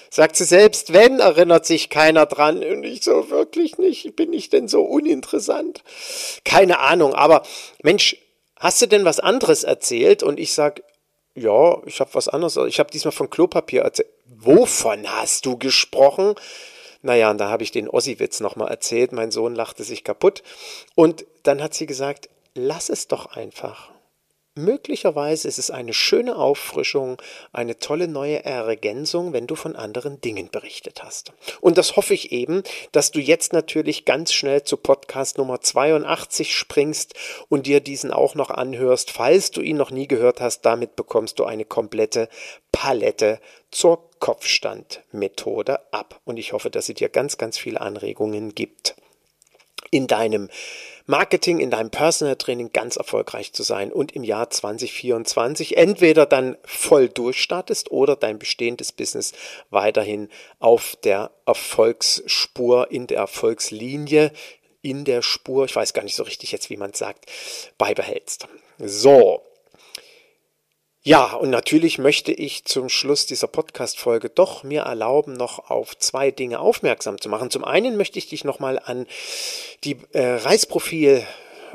Sagt 0.10 0.36
sie, 0.36 0.44
selbst 0.44 0.94
wenn, 0.94 1.20
erinnert 1.20 1.66
sich 1.66 1.90
keiner 1.90 2.26
dran. 2.26 2.64
Und 2.64 2.84
ich 2.84 3.04
so, 3.04 3.30
wirklich 3.30 3.78
nicht. 3.78 4.16
Bin 4.16 4.32
ich 4.34 4.50
denn 4.50 4.68
so 4.68 4.84
uninteressant? 4.84 5.84
Keine 6.46 6.80
Ahnung, 6.80 7.16
aber 7.16 7.44
Mensch, 7.82 8.18
hast 8.60 8.82
du 8.82 8.88
denn 8.88 9.06
was 9.06 9.20
anderes 9.20 9.64
erzählt? 9.64 10.22
Und 10.22 10.40
ich 10.40 10.54
sag, 10.54 10.84
ja, 11.36 11.82
ich 11.86 12.00
habe 12.00 12.14
was 12.14 12.28
anderes. 12.28 12.58
Ich 12.68 12.80
habe 12.80 12.92
diesmal 12.92 13.12
von 13.12 13.30
Klopapier 13.30 13.82
erzählt. 13.82 14.10
Wovon 14.26 15.08
hast 15.08 15.46
du 15.46 15.58
gesprochen? 15.58 16.36
Naja, 17.02 17.32
und 17.32 17.40
da 17.40 17.50
habe 17.50 17.64
ich 17.64 17.72
den 17.72 17.90
Ossi-Witz 17.90 18.40
nochmal 18.40 18.70
erzählt. 18.70 19.12
Mein 19.12 19.32
Sohn 19.32 19.56
lachte 19.56 19.84
sich 19.84 20.04
kaputt. 20.04 20.44
Und 20.96 21.26
dann 21.44 21.62
hat 21.62 21.74
sie 21.74 21.86
gesagt, 21.86 22.30
lass 22.54 22.90
es 22.90 23.08
doch 23.08 23.36
einfach. 23.36 23.93
Möglicherweise 24.56 25.48
ist 25.48 25.58
es 25.58 25.72
eine 25.72 25.94
schöne 25.94 26.36
Auffrischung, 26.36 27.20
eine 27.54 27.80
tolle 27.80 28.08
neue 28.08 28.46
Ergänzung, 28.46 29.34
wenn 29.34 29.48
du 29.48 29.56
von 29.56 29.76
anderen 29.76 30.22
Dingen 30.22 30.52
berichtet 30.52 31.02
hast. 31.04 31.34
Und 31.60 31.80
das 31.80 31.96
hoffe 31.96 32.14
ich 32.14 32.32
eben, 32.32 32.62
dass 32.92 33.10
du 33.10 33.20
jetzt 33.20 33.52
natürlich 33.52 34.06
ganz 34.06 34.32
schnell 34.32 34.64
zu 34.64 34.78
Podcast 34.78 35.40
Nummer 35.40 35.62
82 35.62 36.56
springst 36.56 37.16
und 37.50 37.66
dir 37.66 37.80
diesen 37.80 38.12
auch 38.12 38.36
noch 38.36 38.52
anhörst, 38.52 39.10
falls 39.10 39.50
du 39.50 39.62
ihn 39.62 39.78
noch 39.78 39.90
nie 39.90 40.08
gehört 40.08 40.40
hast. 40.40 40.62
Damit 40.62 40.96
bekommst 40.96 41.40
du 41.40 41.46
eine 41.46 41.66
komplette 41.66 42.30
Palette 42.72 43.40
zur 43.72 44.08
Kopfstandmethode 44.20 45.92
ab. 45.92 46.22
Und 46.26 46.38
ich 46.38 46.54
hoffe, 46.54 46.70
dass 46.70 46.86
sie 46.86 46.94
dir 46.94 47.10
ganz, 47.10 47.40
ganz 47.40 47.58
viele 47.58 47.82
Anregungen 47.82 48.54
gibt 48.54 48.96
in 49.90 50.06
deinem 50.06 50.50
Marketing, 51.06 51.60
in 51.60 51.70
deinem 51.70 51.90
Personal 51.90 52.38
Training 52.38 52.72
ganz 52.72 52.96
erfolgreich 52.96 53.52
zu 53.52 53.64
sein 53.64 53.92
und 53.92 54.14
im 54.14 54.24
Jahr 54.24 54.50
2024 54.50 55.76
entweder 55.76 56.26
dann 56.26 56.58
voll 56.64 57.10
durchstartest 57.10 57.92
oder 57.92 58.16
dein 58.16 58.40
bestehendes 58.40 58.94
Business 58.94 59.34
weiterhin 59.70 60.30
auf 60.60 60.96
der 61.04 61.32
Erfolgsspur, 61.46 62.90
in 62.90 63.08
der 63.08 63.18
Erfolgslinie, 63.18 64.32
in 64.82 65.04
der 65.04 65.22
Spur, 65.22 65.66
ich 65.66 65.76
weiß 65.76 65.94
gar 65.94 66.04
nicht 66.04 66.16
so 66.16 66.24
richtig 66.24 66.52
jetzt, 66.52 66.70
wie 66.70 66.78
man 66.78 66.92
es 66.92 67.00
sagt, 67.00 67.26
beibehältst. 67.78 68.48
So, 68.78 69.44
ja, 71.06 71.34
und 71.34 71.50
natürlich 71.50 71.98
möchte 71.98 72.32
ich 72.32 72.64
zum 72.64 72.88
Schluss 72.88 73.26
dieser 73.26 73.48
Podcast-Folge 73.48 74.30
doch 74.30 74.64
mir 74.64 74.84
erlauben, 74.84 75.34
noch 75.34 75.70
auf 75.70 75.98
zwei 75.98 76.32
Dinge 76.32 76.60
aufmerksam 76.60 77.20
zu 77.20 77.28
machen. 77.28 77.50
Zum 77.50 77.66
einen 77.66 77.98
möchte 77.98 78.18
ich 78.18 78.30
dich 78.30 78.46
nochmal 78.46 78.80
an 78.80 79.06
die 79.84 79.98
äh, 80.14 80.36
Reisprofil 80.36 81.28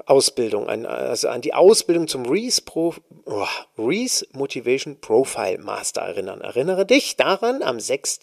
Ausbildung, 0.07 0.69
an, 0.69 0.87
also 0.87 1.29
an 1.29 1.41
die 1.41 1.55
Ausbildung 1.55 2.09
zum 2.09 2.27
Reese, 2.27 2.63
Pro, 2.63 2.95
oh, 3.25 3.47
Reese 3.77 4.27
Motivation 4.33 5.01
Profile 5.01 5.59
Master 5.59 6.03
erinnern. 6.03 6.41
Erinnere 6.41 6.87
dich 6.87 7.17
daran, 7.17 7.63
am 7.63 7.81
6. 7.81 8.21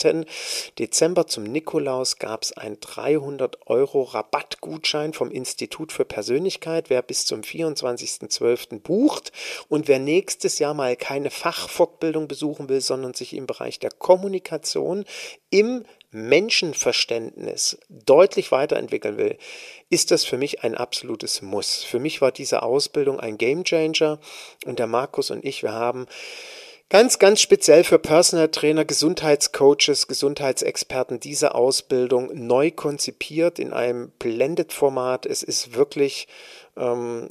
Dezember 0.79 1.27
zum 1.27 1.43
Nikolaus 1.43 2.17
gab 2.17 2.43
es 2.43 2.53
einen 2.53 2.79
300 2.79 3.67
Euro 3.67 4.03
Rabattgutschein 4.03 5.13
vom 5.13 5.31
Institut 5.31 5.91
für 5.91 6.05
Persönlichkeit, 6.05 6.89
wer 6.89 7.01
bis 7.01 7.25
zum 7.25 7.41
24.12. 7.41 8.79
bucht 8.79 9.31
und 9.67 9.87
wer 9.87 9.99
nächstes 9.99 10.59
Jahr 10.59 10.73
mal 10.73 10.95
keine 10.95 11.31
Fachfortbildung 11.31 12.27
besuchen 12.27 12.69
will, 12.69 12.81
sondern 12.81 13.13
sich 13.13 13.33
im 13.33 13.47
Bereich 13.47 13.79
der 13.79 13.91
Kommunikation 13.91 15.05
im 15.49 15.85
Menschenverständnis 16.15 17.77
deutlich 17.89 18.51
weiterentwickeln 18.51 19.17
will, 19.17 19.37
ist 19.89 20.11
das 20.11 20.25
für 20.25 20.37
mich 20.37 20.63
ein 20.63 20.75
absolutes 20.75 21.41
Muss. 21.41 21.83
Für 21.83 21.99
mich 21.99 22.21
war 22.21 22.31
diese 22.31 22.63
Ausbildung 22.63 23.19
ein 23.19 23.37
Gamechanger 23.37 24.19
und 24.65 24.79
der 24.79 24.87
Markus 24.87 25.29
und 25.29 25.45
ich, 25.45 25.61
wir 25.61 25.73
haben 25.73 26.07
ganz, 26.89 27.19
ganz 27.19 27.41
speziell 27.41 27.83
für 27.83 27.99
Personal 27.99 28.49
Trainer, 28.49 28.85
Gesundheitscoaches, 28.85 30.07
Gesundheitsexperten 30.07 31.19
diese 31.19 31.55
Ausbildung 31.55 32.31
neu 32.33 32.71
konzipiert 32.71 33.59
in 33.59 33.73
einem 33.73 34.11
Blended-Format. 34.19 35.25
Es 35.25 35.43
ist 35.43 35.75
wirklich 35.75 36.27
ähm, 36.77 37.29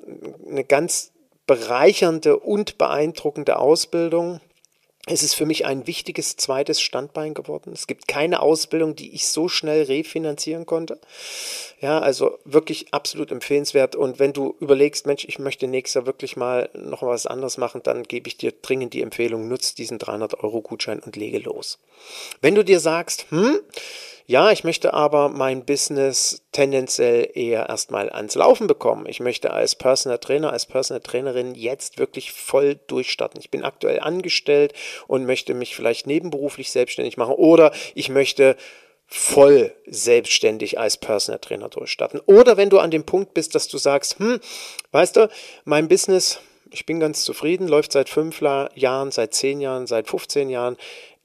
eine 0.49 0.65
ganz 0.65 1.13
bereichernde 1.47 2.39
und 2.39 2.79
beeindruckende 2.79 3.59
Ausbildung. 3.59 4.41
Es 5.07 5.23
ist 5.23 5.35
für 5.35 5.45
mich 5.45 5.67
ein 5.67 5.87
wichtiges 5.87 6.37
zweites 6.37 6.81
Standbein 6.81 7.35
geworden. 7.35 7.73
Es 7.75 7.87
gibt 7.87 8.09
keine 8.09 8.41
Ausbildung, 8.41 8.97
die 8.97 9.15
ich 9.15 9.29
so 9.29 9.49
schnell 9.49 9.83
refinanzieren 9.83 10.65
konnte. 10.65 10.99
Ja, 11.83 11.99
also 11.99 12.39
wirklich 12.47 12.87
absolut 12.95 13.31
empfehlenswert. 13.31 13.97
Und 13.97 14.19
wenn 14.19 14.33
du 14.33 14.57
überlegst, 14.61 15.07
Mensch, 15.07 15.27
ich 15.27 15.39
möchte 15.39 15.67
nächstes 15.67 15.95
Jahr 15.95 16.07
wirklich 16.07 16.37
mal 16.37 16.71
noch 16.73 17.03
was 17.03 17.27
anderes 17.27 17.59
machen, 17.59 17.83
dann 17.85 18.05
gebe 18.05 18.29
ich 18.29 18.39
dir 18.39 18.55
dringend 18.63 18.95
die 18.95 19.03
Empfehlung, 19.03 19.47
nutz 19.47 19.75
diesen 19.75 19.99
300 19.99 20.43
Euro 20.43 20.63
Gutschein 20.63 21.01
und 21.01 21.17
lege 21.17 21.39
los. 21.39 21.79
Wenn 22.41 22.55
du 22.55 22.65
dir 22.65 22.81
sagst, 22.81 23.27
hm, 23.29 23.61
ja, 24.27 24.51
ich 24.51 24.65
möchte 24.65 24.95
aber 24.95 25.29
mein 25.29 25.67
Business 25.67 26.47
tendenziell 26.53 27.31
eher 27.35 27.69
erstmal 27.69 28.09
ans 28.09 28.35
Laufen 28.35 28.67
bekommen. 28.67 29.05
Ich 29.07 29.21
möchte 29.21 29.53
als 29.53 29.75
Personal 29.75 30.19
Trainer, 30.19 30.53
als 30.53 30.65
Personal 30.65 31.03
Trainerin 31.03 31.55
jetzt 31.55 31.99
wirklich 31.99 32.33
voll 32.33 32.77
durchstarten. 32.87 33.39
Ich 33.39 33.51
bin 33.51 33.65
aktuell 33.65 34.01
angestellt 34.01 34.73
und 35.09 35.27
möchte 35.27 35.53
mich 35.53 35.77
vielleicht 35.77 36.07
nebenberuflich 36.07 36.71
selbstständig 36.71 37.19
machen 37.19 37.35
oder 37.35 37.73
ich 37.95 38.09
möchte 38.09 38.57
voll 39.07 39.75
selbstständig 39.87 40.79
als 40.79 40.97
Personal 40.97 41.39
Trainer 41.39 41.69
durchstarten. 41.69 42.21
Oder 42.25 42.57
wenn 42.57 42.71
du 42.71 42.79
an 42.79 42.91
dem 42.91 43.05
Punkt 43.05 43.35
bist, 43.35 43.55
dass 43.55 43.69
du 43.69 43.77
sagst, 43.77 44.19
hm, 44.19 44.41
weißt 44.93 45.17
du, 45.17 45.29
mein 45.65 45.89
Business, 45.89 46.41
ich 46.71 46.87
bin 46.87 46.99
ganz 46.99 47.25
zufrieden, 47.25 47.69
läuft 47.69 47.93
seit 47.93 48.09
fünf 48.09 48.41
Jahren, 48.41 49.11
seit 49.11 49.35
zehn 49.35 49.61
Jahren, 49.61 49.87
seit 49.87 50.09
15 50.09 50.49
Jahren. 50.49 50.77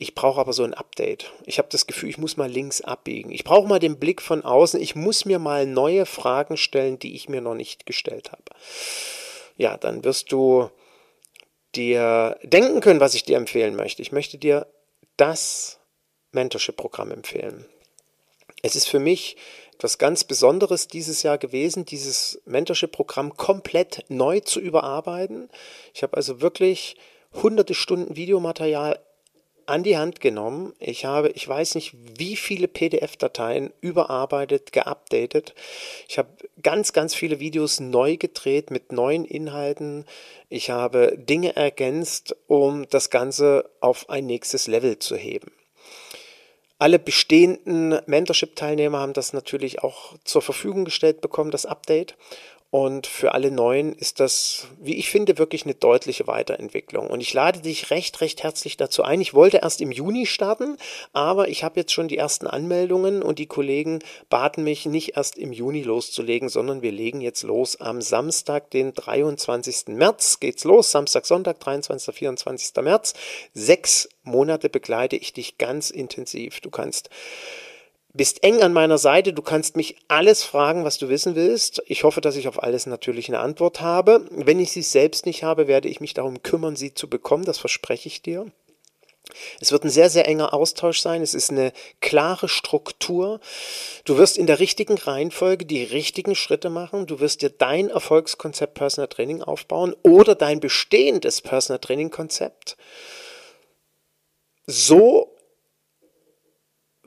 Ich 0.02 0.16
brauche 0.16 0.40
aber 0.40 0.54
so 0.54 0.64
ein 0.64 0.74
Update. 0.74 1.34
Ich 1.46 1.58
habe 1.58 1.68
das 1.70 1.86
Gefühl, 1.86 2.08
ich 2.08 2.18
muss 2.18 2.38
mal 2.38 2.50
links 2.50 2.80
abbiegen. 2.80 3.32
Ich 3.32 3.44
brauche 3.44 3.68
mal 3.68 3.80
den 3.80 4.00
Blick 4.00 4.22
von 4.22 4.46
außen. 4.46 4.82
Ich 4.82 4.96
muss 4.96 5.26
mir 5.26 5.40
mal 5.40 5.66
neue 5.66 6.06
Fragen 6.06 6.56
stellen, 6.56 6.98
die 7.00 7.16
ich 7.16 7.28
mir 7.28 7.42
noch 7.42 7.54
nicht 7.54 7.86
gestellt 7.86 8.32
habe. 8.32 8.44
Ja, 9.58 9.76
dann 9.76 10.06
wirst 10.06 10.32
du 10.32 10.70
dir 11.76 12.40
denken 12.44 12.80
können, 12.80 13.02
was 13.02 13.14
ich 13.14 13.24
dir 13.24 13.36
empfehlen 13.36 13.76
möchte. 13.76 14.02
Ich 14.02 14.14
möchte 14.14 14.38
dir 14.38 14.68
das 15.18 15.82
Mentorship-Programm 16.32 17.12
empfehlen. 17.12 17.66
Es 18.62 18.78
ist 18.78 18.88
für 18.88 19.00
mich 19.00 19.36
etwas 19.74 19.98
ganz 19.98 20.24
Besonderes 20.24 20.88
dieses 20.88 21.24
Jahr 21.24 21.38
gewesen, 21.38 21.84
dieses 21.84 22.42
Mentorship-Programm 22.46 23.36
komplett 23.36 24.06
neu 24.08 24.40
zu 24.40 24.62
überarbeiten. 24.62 25.50
Ich 25.94 26.04
habe 26.04 26.16
also 26.16 26.40
wirklich 26.40 26.96
hunderte 27.34 27.74
Stunden 27.74 28.16
Videomaterial 28.16 28.98
an 29.70 29.84
die 29.84 29.98
Hand 29.98 30.20
genommen. 30.20 30.74
Ich 30.80 31.06
habe, 31.06 31.30
ich 31.30 31.48
weiß 31.48 31.76
nicht, 31.76 31.96
wie 32.18 32.36
viele 32.36 32.68
PDF-Dateien 32.68 33.72
überarbeitet, 33.82 34.72
geupdatet. 34.72 35.54
Ich 36.08 36.18
habe 36.18 36.30
ganz, 36.62 36.94
ganz 36.94 37.16
viele 37.16 37.40
Videos 37.40 37.80
neu 37.80 38.18
gedreht 38.18 38.72
mit 38.72 38.92
neuen 38.92 39.26
Inhalten. 39.26 40.06
Ich 40.50 40.70
habe 40.70 41.18
Dinge 41.18 41.56
ergänzt, 41.56 42.36
um 42.48 42.88
das 42.90 43.10
Ganze 43.10 43.70
auf 43.80 44.10
ein 44.10 44.26
nächstes 44.26 44.68
Level 44.68 45.00
zu 45.00 45.16
heben. 45.16 45.52
Alle 46.82 46.98
bestehenden 46.98 48.00
Mentorship-Teilnehmer 48.06 49.00
haben 49.00 49.12
das 49.12 49.34
natürlich 49.34 49.84
auch 49.84 50.16
zur 50.24 50.42
Verfügung 50.42 50.86
gestellt 50.86 51.20
bekommen, 51.20 51.52
das 51.52 51.66
Update. 51.66 52.16
Und 52.72 53.08
für 53.08 53.34
alle 53.34 53.50
Neuen 53.50 53.94
ist 53.94 54.20
das, 54.20 54.68
wie 54.80 54.96
ich 54.96 55.10
finde, 55.10 55.40
wirklich 55.40 55.64
eine 55.64 55.74
deutliche 55.74 56.28
Weiterentwicklung. 56.28 57.08
Und 57.08 57.20
ich 57.20 57.34
lade 57.34 57.62
dich 57.62 57.90
recht, 57.90 58.22
recht 58.22 58.44
herzlich 58.44 58.78
dazu 58.78 59.02
ein. 59.02 59.22
Ich 59.22 59.34
wollte 59.34 59.58
erst 59.64 59.82
im 59.82 59.92
Juni 59.92 60.28
starten, 60.28 60.78
aber 61.12 61.48
ich 61.48 61.64
habe 61.64 61.80
jetzt 61.80 61.94
schon 61.94 62.08
die 62.08 62.18
ersten 62.18 62.46
Anmeldungen 62.46 63.24
und 63.24 63.40
die 63.40 63.48
Kollegen 63.48 64.00
baten 64.30 64.64
mich 64.64 64.86
nicht 64.86 65.18
erst 65.18 65.36
im 65.40 65.52
Juni 65.52 65.82
loszulegen, 65.82 66.48
sondern 66.48 66.84
wir 66.84 66.92
legen 66.92 67.22
jetzt 67.22 67.42
los 67.42 67.82
am 67.82 68.02
Samstag, 68.02 68.70
den 68.70 68.94
23. 68.94 69.88
März 69.88 70.40
geht's 70.40 70.64
los. 70.64 70.92
Samstag, 70.92 71.26
Sonntag, 71.26 71.60
23. 71.60 72.14
24. 72.14 72.84
März. 72.84 73.14
Sechs 73.56 74.10
Monate 74.22 74.70
begleite 74.70 75.16
ich 75.16 75.34
dich 75.34 75.58
ganz 75.58 75.90
intensiv. 75.90 76.60
Du 76.62 76.70
kannst 76.70 77.10
bist 78.14 78.44
eng 78.44 78.62
an 78.62 78.74
meiner 78.74 78.98
Seite. 78.98 79.34
Du 79.34 79.42
kannst 79.42 79.76
mich 79.76 79.96
alles 80.08 80.44
fragen, 80.44 80.84
was 80.84 80.98
du 80.98 81.10
wissen 81.10 81.36
willst. 81.36 81.82
Ich 81.86 82.04
hoffe, 82.04 82.22
dass 82.22 82.36
ich 82.36 82.48
auf 82.48 82.62
alles 82.62 82.86
natürlich 82.86 83.28
eine 83.28 83.40
Antwort 83.40 83.82
habe. 83.82 84.26
Wenn 84.32 84.60
ich 84.60 84.72
sie 84.72 84.82
selbst 84.82 85.26
nicht 85.26 85.44
habe, 85.44 85.68
werde 85.68 85.88
ich 85.88 86.00
mich 86.00 86.14
darum 86.14 86.42
kümmern, 86.42 86.76
sie 86.76 86.94
zu 86.94 87.10
bekommen. 87.10 87.46
Das 87.46 87.60
verspreche 87.60 88.08
ich 88.08 88.22
dir. 88.22 88.48
Es 89.60 89.72
wird 89.72 89.84
ein 89.84 89.92
sehr, 89.92 90.10
sehr 90.10 90.28
enger 90.28 90.54
Austausch 90.54 91.02
sein. 91.02 91.22
Es 91.22 91.36
ist 91.36 91.52
eine 91.52 91.72
klare 92.02 92.50
Struktur. 92.50 93.40
Du 94.06 94.18
wirst 94.18 94.38
in 94.38 94.48
der 94.48 94.60
richtigen 94.60 94.98
Reihenfolge 94.98 95.66
die 95.66 95.84
richtigen 95.84 96.34
Schritte 96.34 96.72
machen. 96.72 97.06
Du 97.06 97.20
wirst 97.20 97.44
dir 97.44 97.52
dein 97.52 97.90
Erfolgskonzept 97.90 98.74
Personal 98.74 99.08
Training 99.08 99.44
aufbauen 99.44 99.96
oder 100.02 100.34
dein 100.34 100.60
bestehendes 100.60 101.42
Personal 101.42 101.80
Training 101.80 102.10
Konzept 102.10 102.76
so 104.70 105.36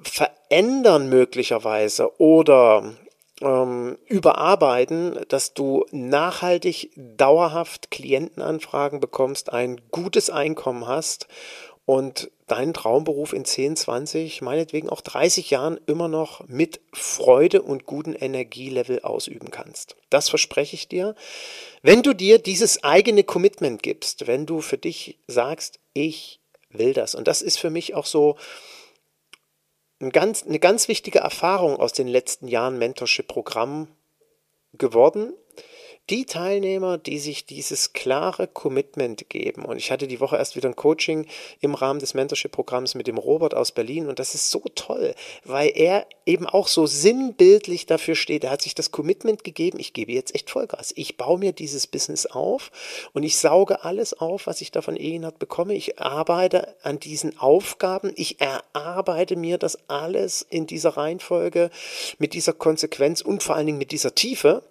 verändern 0.04 1.08
möglicherweise 1.08 2.20
oder 2.20 2.94
ähm, 3.40 3.98
überarbeiten, 4.06 5.18
dass 5.28 5.54
du 5.54 5.84
nachhaltig, 5.90 6.90
dauerhaft 6.96 7.90
Klientenanfragen 7.90 9.00
bekommst, 9.00 9.52
ein 9.52 9.80
gutes 9.90 10.30
Einkommen 10.30 10.86
hast 10.86 11.26
und 11.84 12.30
deinen 12.46 12.74
Traumberuf 12.74 13.32
in 13.32 13.44
10, 13.44 13.76
20, 13.76 14.42
meinetwegen 14.42 14.88
auch 14.88 15.00
30 15.00 15.50
Jahren 15.50 15.80
immer 15.86 16.08
noch 16.08 16.46
mit 16.46 16.80
Freude 16.92 17.62
und 17.62 17.86
guten 17.86 18.14
Energielevel 18.14 19.00
ausüben 19.02 19.50
kannst. 19.50 19.96
Das 20.10 20.28
verspreche 20.28 20.76
ich 20.76 20.86
dir. 20.86 21.14
Wenn 21.82 22.02
du 22.02 22.12
dir 22.12 22.38
dieses 22.38 22.84
eigene 22.84 23.24
Commitment 23.24 23.82
gibst, 23.82 24.26
wenn 24.26 24.46
du 24.46 24.60
für 24.60 24.78
dich 24.78 25.18
sagst, 25.26 25.80
ich 25.94 26.40
will 26.70 26.92
das. 26.92 27.14
Und 27.14 27.26
das 27.26 27.42
ist 27.42 27.58
für 27.58 27.70
mich 27.70 27.94
auch 27.94 28.06
so 28.06 28.36
ein 30.02 30.10
ganz, 30.10 30.42
eine 30.42 30.58
ganz 30.58 30.88
wichtige 30.88 31.20
Erfahrung 31.20 31.76
aus 31.76 31.92
den 31.92 32.08
letzten 32.08 32.48
Jahren 32.48 32.78
Mentorship-Programm 32.78 33.88
geworden, 34.74 35.32
die 36.12 36.26
Teilnehmer, 36.26 36.98
die 36.98 37.18
sich 37.18 37.46
dieses 37.46 37.94
klare 37.94 38.46
Commitment 38.46 39.30
geben, 39.30 39.64
und 39.64 39.78
ich 39.78 39.90
hatte 39.90 40.06
die 40.06 40.20
Woche 40.20 40.36
erst 40.36 40.56
wieder 40.56 40.68
ein 40.68 40.76
Coaching 40.76 41.26
im 41.60 41.74
Rahmen 41.74 42.00
des 42.00 42.12
Mentorship-Programms 42.12 42.94
mit 42.94 43.06
dem 43.06 43.16
Robert 43.16 43.54
aus 43.54 43.72
Berlin, 43.72 44.08
und 44.08 44.18
das 44.18 44.34
ist 44.34 44.50
so 44.50 44.62
toll, 44.74 45.14
weil 45.44 45.72
er 45.74 46.06
eben 46.26 46.46
auch 46.46 46.68
so 46.68 46.84
sinnbildlich 46.84 47.86
dafür 47.86 48.14
steht. 48.14 48.44
Er 48.44 48.50
hat 48.50 48.60
sich 48.60 48.74
das 48.74 48.90
Commitment 48.90 49.42
gegeben, 49.42 49.80
ich 49.80 49.94
gebe 49.94 50.12
jetzt 50.12 50.34
echt 50.34 50.50
Vollgas. 50.50 50.92
Ich 50.96 51.16
baue 51.16 51.38
mir 51.38 51.52
dieses 51.52 51.86
Business 51.86 52.26
auf 52.26 52.70
und 53.14 53.22
ich 53.22 53.38
sauge 53.38 53.82
alles 53.82 54.12
auf, 54.12 54.46
was 54.46 54.60
ich 54.60 54.70
davon 54.70 54.96
Ehenhardt 54.96 55.38
bekomme. 55.38 55.72
Ich 55.72 55.98
arbeite 55.98 56.76
an 56.82 57.00
diesen 57.00 57.38
Aufgaben, 57.38 58.12
ich 58.16 58.38
erarbeite 58.38 59.36
mir 59.36 59.56
das 59.56 59.78
alles 59.88 60.46
in 60.50 60.66
dieser 60.66 60.90
Reihenfolge, 60.90 61.70
mit 62.18 62.34
dieser 62.34 62.52
Konsequenz 62.52 63.22
und 63.22 63.42
vor 63.42 63.56
allen 63.56 63.66
Dingen 63.66 63.78
mit 63.78 63.92
dieser 63.92 64.14
Tiefe 64.14 64.62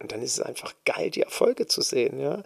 und 0.00 0.12
dann 0.12 0.22
ist 0.22 0.38
es 0.38 0.40
einfach 0.40 0.74
geil, 0.84 1.10
die 1.10 1.22
Erfolge 1.22 1.66
zu 1.66 1.82
sehen. 1.82 2.18
Ja? 2.20 2.42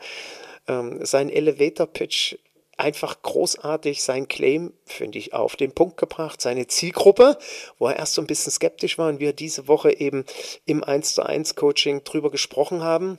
Ähm, 0.68 1.04
sein 1.04 1.30
Elevator-Pitch 1.30 2.36
einfach 2.76 3.22
großartig 3.22 4.02
sein 4.02 4.28
Claim, 4.28 4.72
finde 4.84 5.18
ich, 5.18 5.32
auf 5.32 5.56
den 5.56 5.72
Punkt 5.72 5.96
gebracht, 5.96 6.40
seine 6.40 6.66
Zielgruppe, 6.66 7.38
wo 7.78 7.86
er 7.88 7.96
erst 7.96 8.14
so 8.14 8.22
ein 8.22 8.26
bisschen 8.26 8.52
skeptisch 8.52 8.98
war 8.98 9.08
und 9.08 9.20
wir 9.20 9.32
diese 9.32 9.68
Woche 9.68 9.92
eben 9.92 10.24
im 10.64 10.82
1 10.82 11.14
zu 11.14 11.22
1 11.22 11.54
Coaching 11.54 12.02
drüber 12.04 12.30
gesprochen 12.30 12.82
haben. 12.82 13.18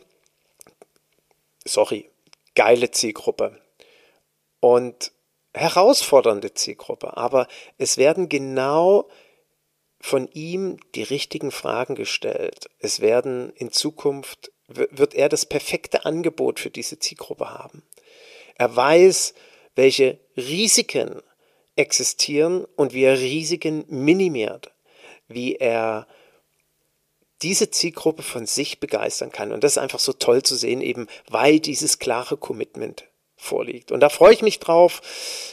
Sorry, 1.66 2.10
geile 2.56 2.92
Zielgruppe. 2.92 3.60
Und 4.60 5.12
herausfordernde 5.54 6.54
Zielgruppe, 6.54 7.16
aber 7.16 7.48
es 7.78 7.98
werden 7.98 8.28
genau 8.28 9.08
von 10.06 10.30
ihm 10.34 10.78
die 10.94 11.02
richtigen 11.02 11.50
Fragen 11.50 11.96
gestellt. 11.96 12.70
Es 12.78 13.00
werden 13.00 13.52
in 13.56 13.72
Zukunft 13.72 14.52
wird 14.68 15.16
er 15.16 15.30
das 15.30 15.48
perfekte 15.48 16.06
Angebot 16.06 16.60
für 16.60 16.70
diese 16.70 17.00
Zielgruppe 17.00 17.50
haben. 17.50 17.82
Er 18.54 18.76
weiß, 18.76 19.34
welche 19.74 20.20
Risiken 20.38 21.24
existieren 21.76 22.66
und 22.76 22.94
wie 22.94 23.04
er 23.04 23.20
Risiken 23.20 23.84
minimiert, 23.88 24.72
wie 25.28 25.56
er 25.56 26.06
diese 27.42 27.72
Zielgruppe 27.72 28.22
von 28.22 28.46
sich 28.46 28.80
begeistern 28.80 29.32
kann. 29.32 29.52
Und 29.52 29.64
das 29.64 29.72
ist 29.72 29.80
einfach 29.80 30.00
so 30.00 30.14
toll 30.14 30.44
zu 30.44 30.56
sehen, 30.56 30.82
eben 30.82 31.08
weil 31.32 31.60
dieses 31.60 31.98
klare 31.98 32.38
Commitment 32.38 33.06
vorliegt. 33.38 33.92
Und 33.92 34.02
da 34.02 34.10
freue 34.10 34.34
ich 34.34 34.44
mich 34.44 34.60
drauf 34.60 35.02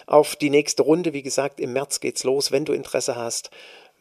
auf 0.07 0.37
die 0.37 0.51
nächste 0.51 0.83
Runde. 0.83 1.15
Wie 1.15 1.23
gesagt, 1.23 1.59
im 1.59 1.73
März 1.73 2.01
geht's 2.01 2.23
los, 2.23 2.53
wenn 2.53 2.67
du 2.67 2.75
Interesse 2.75 3.17
hast 3.17 3.51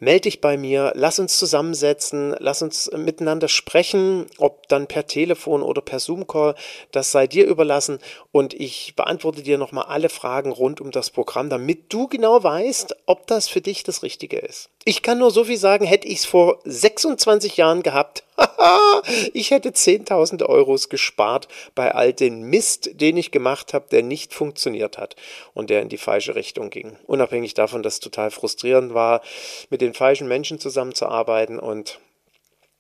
melde 0.02 0.22
dich 0.22 0.42
bei 0.42 0.58
mir, 0.58 0.92
lass 0.96 1.20
uns 1.20 1.38
zusammensetzen, 1.38 2.36
lass 2.40 2.62
uns 2.62 2.92
miteinander 2.92 3.48
sprechen, 3.48 4.26
ob 4.38 4.68
dann 4.68 4.88
per 4.88 5.08
Telefon 5.08 5.62
oder 5.62 5.82
per 5.82 6.00
Zoom-Call, 6.00 6.56
das 6.92 7.12
sei 7.12 7.28
dir 7.28 7.46
überlassen 7.46 8.00
und 8.32 8.54
ich 8.54 8.96
beantworte 8.96 9.44
dir 9.44 9.58
nochmal 9.58 9.86
alle 9.86 10.10
Fragen 10.10 10.52
rund 10.52 10.82
um 10.82 10.92
das 10.92 11.12
Programm, 11.12 11.50
damit 11.50 11.94
du 11.94 12.08
genau 12.08 12.44
weißt, 12.44 12.96
ob 13.06 13.28
das 13.28 13.48
für 13.48 13.62
dich 13.62 13.84
das 13.84 14.04
Richtige 14.04 14.40
ist. 14.40 14.70
Ich 14.84 15.04
kann 15.04 15.20
nur 15.20 15.30
so 15.30 15.44
viel 15.44 15.58
sagen, 15.58 15.86
hätte 15.86 16.08
ich 16.08 16.20
es 16.20 16.26
vor 16.26 16.60
26 16.64 17.58
Jahren 17.58 17.84
gehabt, 17.84 18.24
ich 19.34 19.52
hätte 19.52 19.70
10.000 19.70 20.44
Euros 20.44 20.90
gespart 20.90 21.48
bei 21.76 21.94
all 21.94 22.14
dem 22.14 22.42
Mist, 22.42 22.90
den 22.94 23.16
ich 23.18 23.30
gemacht 23.32 23.76
habe, 23.76 23.86
der 23.92 24.02
nicht 24.02 24.34
funktioniert 24.34 24.98
hat 24.98 25.16
und 25.54 25.70
der 25.70 25.84
in 25.84 25.90
die 25.90 25.98
falsche 25.98 26.34
Richtung 26.34 26.72
ging. 26.72 26.98
Unabhängig 27.06 27.54
davon, 27.54 27.84
dass 27.84 27.96
es 27.96 28.00
total 28.00 28.32
frustrierend 28.32 28.94
war, 28.96 29.22
mit 29.70 29.82
den 29.82 29.94
falschen 29.94 30.28
Menschen 30.28 30.60
zusammenzuarbeiten 30.60 31.60
und 31.60 32.00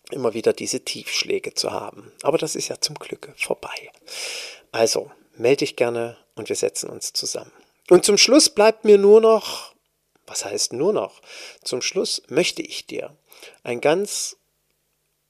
immer 0.09 0.33
wieder 0.33 0.53
diese 0.53 0.83
Tiefschläge 0.83 1.53
zu 1.53 1.71
haben. 1.71 2.11
Aber 2.23 2.39
das 2.39 2.55
ist 2.55 2.67
ja 2.67 2.81
zum 2.81 2.95
Glück 2.95 3.31
vorbei. 3.37 3.91
Also, 4.71 5.11
melde 5.35 5.57
dich 5.57 5.75
gerne 5.75 6.17
und 6.35 6.49
wir 6.49 6.55
setzen 6.55 6.89
uns 6.89 7.13
zusammen. 7.13 7.51
Und 7.89 8.05
zum 8.05 8.17
Schluss 8.17 8.49
bleibt 8.49 8.85
mir 8.85 8.97
nur 8.97 9.21
noch, 9.21 9.70
was 10.31 10.45
heißt 10.45 10.71
nur 10.71 10.93
noch? 10.93 11.21
Zum 11.61 11.81
Schluss 11.81 12.23
möchte 12.29 12.61
ich 12.61 12.87
dir 12.87 13.15
ein 13.63 13.81
ganz 13.81 14.37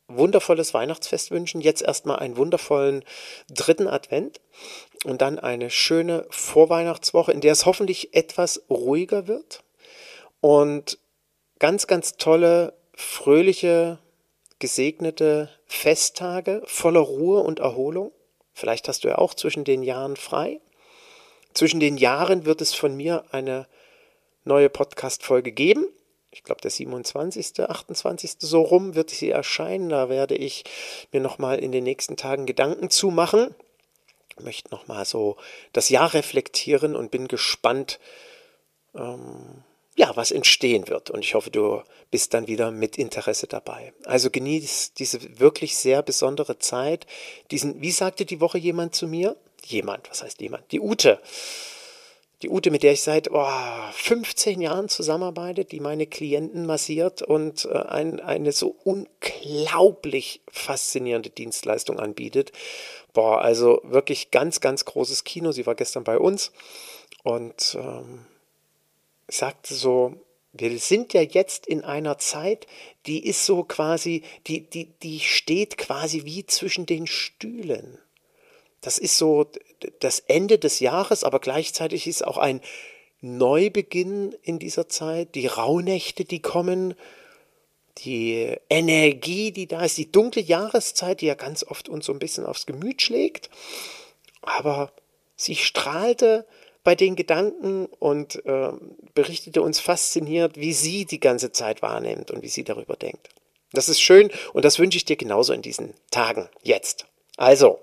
wundervolles 0.07 0.75
Weihnachtsfest 0.75 1.31
wünschen. 1.31 1.59
Jetzt 1.59 1.81
erstmal 1.81 2.19
einen 2.19 2.37
wundervollen 2.37 3.03
dritten 3.49 3.87
Advent 3.87 4.41
und 5.03 5.21
dann 5.21 5.39
eine 5.39 5.71
schöne 5.71 6.27
Vorweihnachtswoche, 6.29 7.31
in 7.31 7.41
der 7.41 7.53
es 7.53 7.65
hoffentlich 7.65 8.13
etwas 8.13 8.61
ruhiger 8.69 9.27
wird 9.27 9.63
und 10.39 10.99
ganz, 11.57 11.87
ganz 11.87 12.17
tolle, 12.17 12.73
fröhliche, 12.93 13.97
gesegnete 14.59 15.49
Festtage 15.65 16.61
voller 16.65 16.99
Ruhe 16.99 17.39
und 17.41 17.59
Erholung. 17.59 18.11
Vielleicht 18.53 18.87
hast 18.87 19.03
du 19.03 19.07
ja 19.07 19.17
auch 19.17 19.33
zwischen 19.33 19.63
den 19.63 19.81
Jahren 19.81 20.15
frei. 20.15 20.59
Zwischen 21.55 21.79
den 21.79 21.97
Jahren 21.97 22.45
wird 22.45 22.61
es 22.61 22.75
von 22.75 22.95
mir 22.95 23.25
eine 23.31 23.67
neue 24.43 24.69
Podcast-Folge 24.69 25.51
geben 25.51 25.87
ich 26.31 26.43
glaube, 26.43 26.61
der 26.61 26.71
27., 26.71 27.59
28. 27.59 28.35
so 28.39 28.61
rum 28.61 28.95
wird 28.95 29.09
sie 29.09 29.29
erscheinen. 29.29 29.89
Da 29.89 30.09
werde 30.09 30.35
ich 30.35 30.63
mir 31.11 31.19
nochmal 31.19 31.59
in 31.59 31.73
den 31.73 31.83
nächsten 31.83 32.15
Tagen 32.15 32.45
Gedanken 32.45 32.89
zu 32.89 33.11
machen. 33.11 33.53
Möchte 34.39 34.71
nochmal 34.71 35.03
so 35.05 35.35
das 35.73 35.89
Jahr 35.89 36.13
reflektieren 36.13 36.95
und 36.95 37.11
bin 37.11 37.27
gespannt, 37.27 37.99
ähm, 38.95 39.63
ja, 39.97 40.15
was 40.15 40.31
entstehen 40.31 40.87
wird. 40.87 41.09
Und 41.09 41.19
ich 41.19 41.35
hoffe, 41.35 41.51
du 41.51 41.83
bist 42.11 42.33
dann 42.33 42.47
wieder 42.47 42.71
mit 42.71 42.97
Interesse 42.97 43.47
dabei. 43.47 43.93
Also 44.05 44.31
genieß 44.31 44.93
diese 44.93 45.39
wirklich 45.39 45.75
sehr 45.75 46.01
besondere 46.01 46.59
Zeit. 46.59 47.05
Diesen, 47.51 47.81
wie 47.81 47.91
sagte 47.91 48.25
die 48.25 48.39
Woche 48.39 48.57
jemand 48.57 48.95
zu 48.95 49.05
mir? 49.05 49.35
Jemand, 49.65 50.09
was 50.09 50.23
heißt 50.23 50.39
jemand? 50.39 50.71
Die 50.71 50.79
Ute 50.79 51.19
die 52.41 52.49
Ute, 52.49 52.71
mit 52.71 52.83
der 52.83 52.93
ich 52.93 53.01
seit 53.01 53.29
oh, 53.31 53.45
15 53.93 54.61
Jahren 54.61 54.89
zusammenarbeite, 54.89 55.65
die 55.65 55.79
meine 55.79 56.07
Klienten 56.07 56.65
massiert 56.65 57.21
und 57.21 57.65
äh, 57.65 57.77
ein, 57.77 58.19
eine 58.19 58.51
so 58.51 58.75
unglaublich 58.83 60.41
faszinierende 60.49 61.29
Dienstleistung 61.29 61.99
anbietet. 61.99 62.51
Boah, 63.13 63.41
also 63.41 63.81
wirklich 63.83 64.31
ganz, 64.31 64.59
ganz 64.59 64.85
großes 64.85 65.23
Kino. 65.23 65.51
Sie 65.51 65.65
war 65.65 65.75
gestern 65.75 66.03
bei 66.03 66.17
uns 66.17 66.51
und 67.23 67.77
ähm, 67.79 68.25
sagte 69.27 69.73
so, 69.73 70.15
wir 70.53 70.77
sind 70.79 71.13
ja 71.13 71.21
jetzt 71.21 71.65
in 71.65 71.83
einer 71.83 72.17
Zeit, 72.17 72.67
die 73.05 73.25
ist 73.25 73.45
so 73.45 73.63
quasi, 73.63 74.23
die, 74.47 74.69
die, 74.69 74.85
die 75.01 75.19
steht 75.19 75.77
quasi 75.77 76.25
wie 76.25 76.45
zwischen 76.45 76.85
den 76.85 77.07
Stühlen. 77.07 77.99
Das 78.81 78.97
ist 78.97 79.17
so 79.17 79.47
das 79.99 80.19
Ende 80.19 80.57
des 80.57 80.79
Jahres, 80.79 81.23
aber 81.23 81.39
gleichzeitig 81.39 82.07
ist 82.07 82.25
auch 82.25 82.37
ein 82.37 82.61
Neubeginn 83.21 84.35
in 84.41 84.57
dieser 84.57 84.89
Zeit. 84.89 85.35
Die 85.35 85.45
Rauhnächte, 85.45 86.25
die 86.25 86.41
kommen, 86.41 86.95
die 87.99 88.55
Energie, 88.69 89.51
die 89.51 89.67
da 89.67 89.83
ist, 89.83 89.97
die 89.97 90.11
dunkle 90.11 90.41
Jahreszeit, 90.41 91.21
die 91.21 91.27
ja 91.27 91.35
ganz 91.35 91.63
oft 91.63 91.89
uns 91.89 92.07
so 92.07 92.13
ein 92.13 92.19
bisschen 92.19 92.45
aufs 92.45 92.65
Gemüt 92.65 93.01
schlägt. 93.01 93.49
Aber 94.41 94.91
sie 95.35 95.55
strahlte 95.55 96.47
bei 96.83 96.95
den 96.95 97.15
Gedanken 97.15 97.85
und 97.99 98.43
äh, 98.45 98.71
berichtete 99.13 99.61
uns 99.61 99.79
fasziniert, 99.79 100.57
wie 100.57 100.73
sie 100.73 101.05
die 101.05 101.19
ganze 101.19 101.51
Zeit 101.51 101.83
wahrnimmt 101.83 102.31
und 102.31 102.41
wie 102.41 102.49
sie 102.49 102.63
darüber 102.63 102.95
denkt. 102.95 103.29
Das 103.71 103.87
ist 103.87 104.01
schön 104.01 104.31
und 104.53 104.65
das 104.65 104.79
wünsche 104.79 104.97
ich 104.97 105.05
dir 105.05 105.15
genauso 105.15 105.53
in 105.53 105.61
diesen 105.61 105.93
Tagen 106.09 106.49
jetzt. 106.63 107.05
Also, 107.37 107.79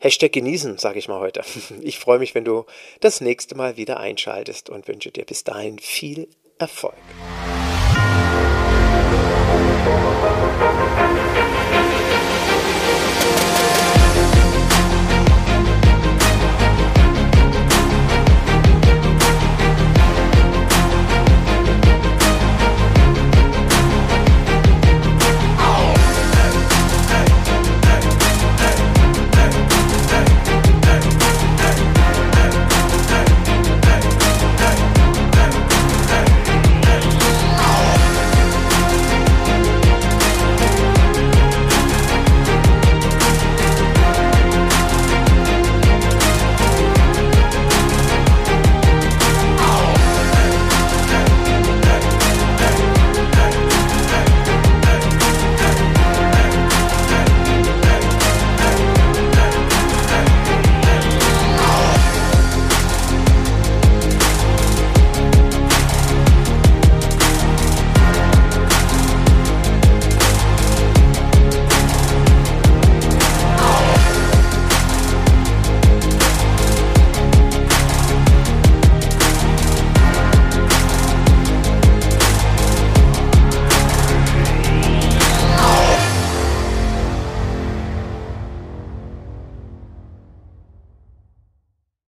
Hashtag 0.00 0.32
genießen, 0.32 0.78
sage 0.78 1.00
ich 1.00 1.08
mal 1.08 1.18
heute. 1.18 1.42
Ich 1.80 1.98
freue 1.98 2.20
mich, 2.20 2.34
wenn 2.34 2.44
du 2.44 2.66
das 3.00 3.20
nächste 3.20 3.56
Mal 3.56 3.76
wieder 3.76 3.98
einschaltest 3.98 4.70
und 4.70 4.86
wünsche 4.86 5.10
dir 5.10 5.24
bis 5.24 5.42
dahin 5.42 5.78
viel 5.78 6.28
Erfolg. 6.58 6.94